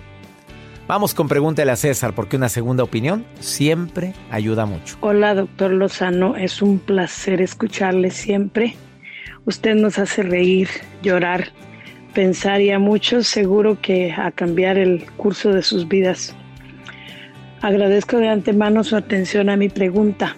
Vamos 0.90 1.14
con 1.14 1.28
pregúntale 1.28 1.70
a 1.70 1.76
César, 1.76 2.16
porque 2.16 2.34
una 2.34 2.48
segunda 2.48 2.82
opinión 2.82 3.24
siempre 3.38 4.12
ayuda 4.28 4.66
mucho. 4.66 4.96
Hola, 5.02 5.36
doctor 5.36 5.70
Lozano, 5.70 6.34
es 6.34 6.62
un 6.62 6.80
placer 6.80 7.40
escucharle 7.40 8.10
siempre. 8.10 8.74
Usted 9.44 9.76
nos 9.76 10.00
hace 10.00 10.24
reír, 10.24 10.68
llorar, 11.00 11.52
pensar 12.12 12.60
y 12.60 12.72
a 12.72 12.80
muchos 12.80 13.28
seguro 13.28 13.80
que 13.80 14.10
a 14.10 14.32
cambiar 14.32 14.78
el 14.78 15.08
curso 15.12 15.52
de 15.52 15.62
sus 15.62 15.86
vidas. 15.86 16.34
Agradezco 17.60 18.16
de 18.16 18.28
antemano 18.28 18.82
su 18.82 18.96
atención 18.96 19.48
a 19.48 19.56
mi 19.56 19.68
pregunta 19.68 20.34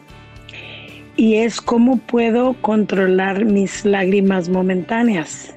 y 1.17 1.37
es 1.37 1.63
cómo 1.63 1.97
puedo 1.97 2.53
controlar 2.61 3.47
mis 3.47 3.87
lágrimas 3.87 4.51
momentáneas. 4.51 5.55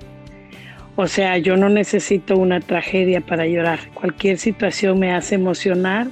O 0.97 1.07
sea, 1.07 1.37
yo 1.37 1.57
no 1.57 1.67
necesito 1.67 2.37
una 2.37 2.61
tragedia 2.61 3.19
para 3.19 3.45
llorar. 3.45 3.79
Cualquier 3.93 4.37
situación 4.37 4.97
me 4.97 5.13
hace 5.13 5.35
emocionar 5.35 6.07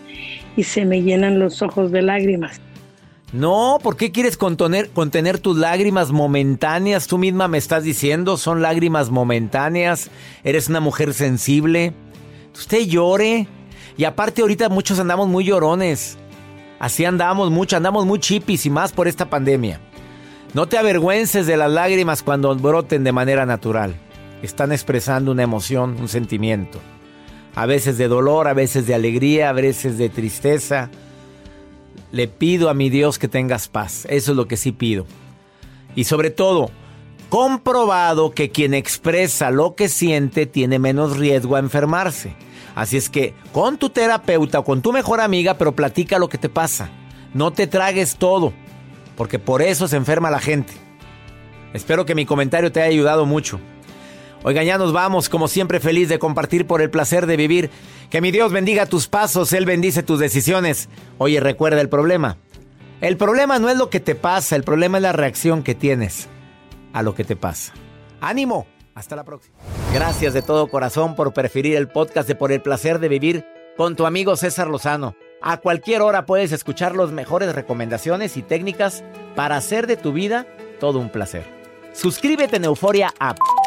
y 0.57 0.63
se 0.63 0.85
me 0.85 1.01
llenan 1.01 1.39
los 1.39 1.61
ojos 1.61 1.91
de 1.91 2.01
lágrimas. 2.01 2.59
No, 3.31 3.79
¿por 3.81 3.95
qué 3.95 4.11
quieres 4.11 4.37
contener, 4.37 4.89
tus 5.39 5.57
lágrimas 5.57 6.11
momentáneas? 6.11 7.07
Tú 7.07 7.17
misma 7.17 7.47
me 7.47 7.57
estás 7.57 7.83
diciendo, 7.83 8.37
son 8.37 8.61
lágrimas 8.61 9.09
momentáneas. 9.09 10.11
Eres 10.43 10.67
una 10.67 10.81
mujer 10.81 11.13
sensible. 11.13 11.93
Usted 12.53 12.81
llore. 12.85 13.47
Y 13.95 14.03
aparte 14.03 14.41
ahorita 14.41 14.69
muchos 14.69 14.99
andamos 14.99 15.29
muy 15.29 15.45
llorones. 15.45 16.17
Así 16.79 17.05
andamos 17.05 17.49
mucho, 17.51 17.77
andamos 17.77 18.05
muy 18.05 18.19
chipis 18.19 18.65
y 18.65 18.69
más 18.69 18.91
por 18.91 19.07
esta 19.07 19.29
pandemia. 19.29 19.79
No 20.53 20.67
te 20.67 20.77
avergüences 20.77 21.47
de 21.47 21.55
las 21.55 21.71
lágrimas 21.71 22.21
cuando 22.21 22.53
broten 22.55 23.03
de 23.03 23.13
manera 23.13 23.45
natural 23.45 23.95
están 24.43 24.71
expresando 24.71 25.31
una 25.31 25.43
emoción, 25.43 25.95
un 25.99 26.09
sentimiento. 26.09 26.79
A 27.55 27.65
veces 27.65 27.97
de 27.97 28.07
dolor, 28.07 28.47
a 28.47 28.53
veces 28.53 28.85
de 28.85 28.93
alegría, 28.93 29.49
a 29.49 29.53
veces 29.53 29.97
de 29.97 30.09
tristeza. 30.09 30.89
Le 32.11 32.27
pido 32.27 32.69
a 32.69 32.73
mi 32.73 32.89
Dios 32.89 33.17
que 33.17 33.27
tengas 33.27 33.67
paz. 33.67 34.05
Eso 34.09 34.31
es 34.31 34.37
lo 34.37 34.47
que 34.47 34.57
sí 34.57 34.71
pido. 34.71 35.05
Y 35.95 36.03
sobre 36.03 36.29
todo, 36.29 36.71
comprobado 37.29 38.31
que 38.31 38.49
quien 38.51 38.73
expresa 38.73 39.49
lo 39.49 39.75
que 39.75 39.87
siente 39.87 40.45
tiene 40.45 40.77
menos 40.77 41.17
riesgo 41.17 41.55
a 41.55 41.59
enfermarse. 41.59 42.35
Así 42.75 42.97
es 42.97 43.09
que 43.09 43.33
con 43.51 43.77
tu 43.77 43.91
terapeuta 43.91 44.59
o 44.59 44.63
con 44.63 44.81
tu 44.81 44.91
mejor 44.91 45.21
amiga, 45.21 45.57
pero 45.57 45.75
platica 45.75 46.19
lo 46.19 46.27
que 46.27 46.37
te 46.37 46.49
pasa. 46.49 46.89
No 47.33 47.51
te 47.53 47.67
tragues 47.67 48.17
todo, 48.17 48.51
porque 49.15 49.39
por 49.39 49.61
eso 49.61 49.87
se 49.87 49.95
enferma 49.95 50.31
la 50.31 50.39
gente. 50.39 50.73
Espero 51.73 52.05
que 52.05 52.15
mi 52.15 52.25
comentario 52.25 52.71
te 52.71 52.81
haya 52.81 52.91
ayudado 52.91 53.25
mucho. 53.25 53.59
Oigan, 54.43 54.65
ya 54.65 54.77
nos 54.77 54.91
vamos, 54.91 55.29
como 55.29 55.47
siempre 55.47 55.79
feliz 55.79 56.09
de 56.09 56.19
compartir 56.19 56.67
por 56.67 56.81
el 56.81 56.89
placer 56.89 57.25
de 57.27 57.37
vivir. 57.37 57.69
Que 58.09 58.21
mi 58.21 58.31
Dios 58.31 58.51
bendiga 58.51 58.85
tus 58.85 59.07
pasos, 59.07 59.53
Él 59.53 59.65
bendice 59.65 60.03
tus 60.03 60.19
decisiones. 60.19 60.89
Oye, 61.17 61.39
recuerda 61.39 61.79
el 61.79 61.89
problema. 61.89 62.37
El 62.99 63.17
problema 63.17 63.57
no 63.59 63.69
es 63.69 63.77
lo 63.77 63.89
que 63.89 63.99
te 63.99 64.15
pasa, 64.15 64.55
el 64.55 64.63
problema 64.63 64.97
es 64.97 65.01
la 65.01 65.13
reacción 65.13 65.63
que 65.63 65.75
tienes 65.75 66.27
a 66.91 67.03
lo 67.03 67.15
que 67.15 67.23
te 67.23 67.35
pasa. 67.35 67.73
¡Ánimo! 68.21 68.67
Hasta 68.95 69.15
la 69.15 69.23
próxima. 69.23 69.55
Gracias 69.93 70.33
de 70.33 70.41
todo 70.41 70.67
corazón 70.67 71.15
por 71.15 71.33
preferir 71.33 71.75
el 71.75 71.87
podcast 71.87 72.27
de 72.27 72.35
Por 72.35 72.51
el 72.51 72.61
placer 72.61 72.99
de 72.99 73.09
vivir 73.09 73.45
con 73.75 73.95
tu 73.95 74.05
amigo 74.05 74.35
César 74.35 74.67
Lozano. 74.67 75.15
A 75.41 75.57
cualquier 75.57 76.01
hora 76.01 76.25
puedes 76.25 76.51
escuchar 76.51 76.95
las 76.95 77.11
mejores 77.11 77.55
recomendaciones 77.55 78.37
y 78.37 78.43
técnicas 78.43 79.03
para 79.35 79.57
hacer 79.57 79.87
de 79.87 79.97
tu 79.97 80.13
vida 80.13 80.45
todo 80.79 80.99
un 80.99 81.09
placer. 81.09 81.43
Suscríbete 81.93 82.57
en 82.57 82.65
Euforia 82.65 83.13
App 83.19 83.37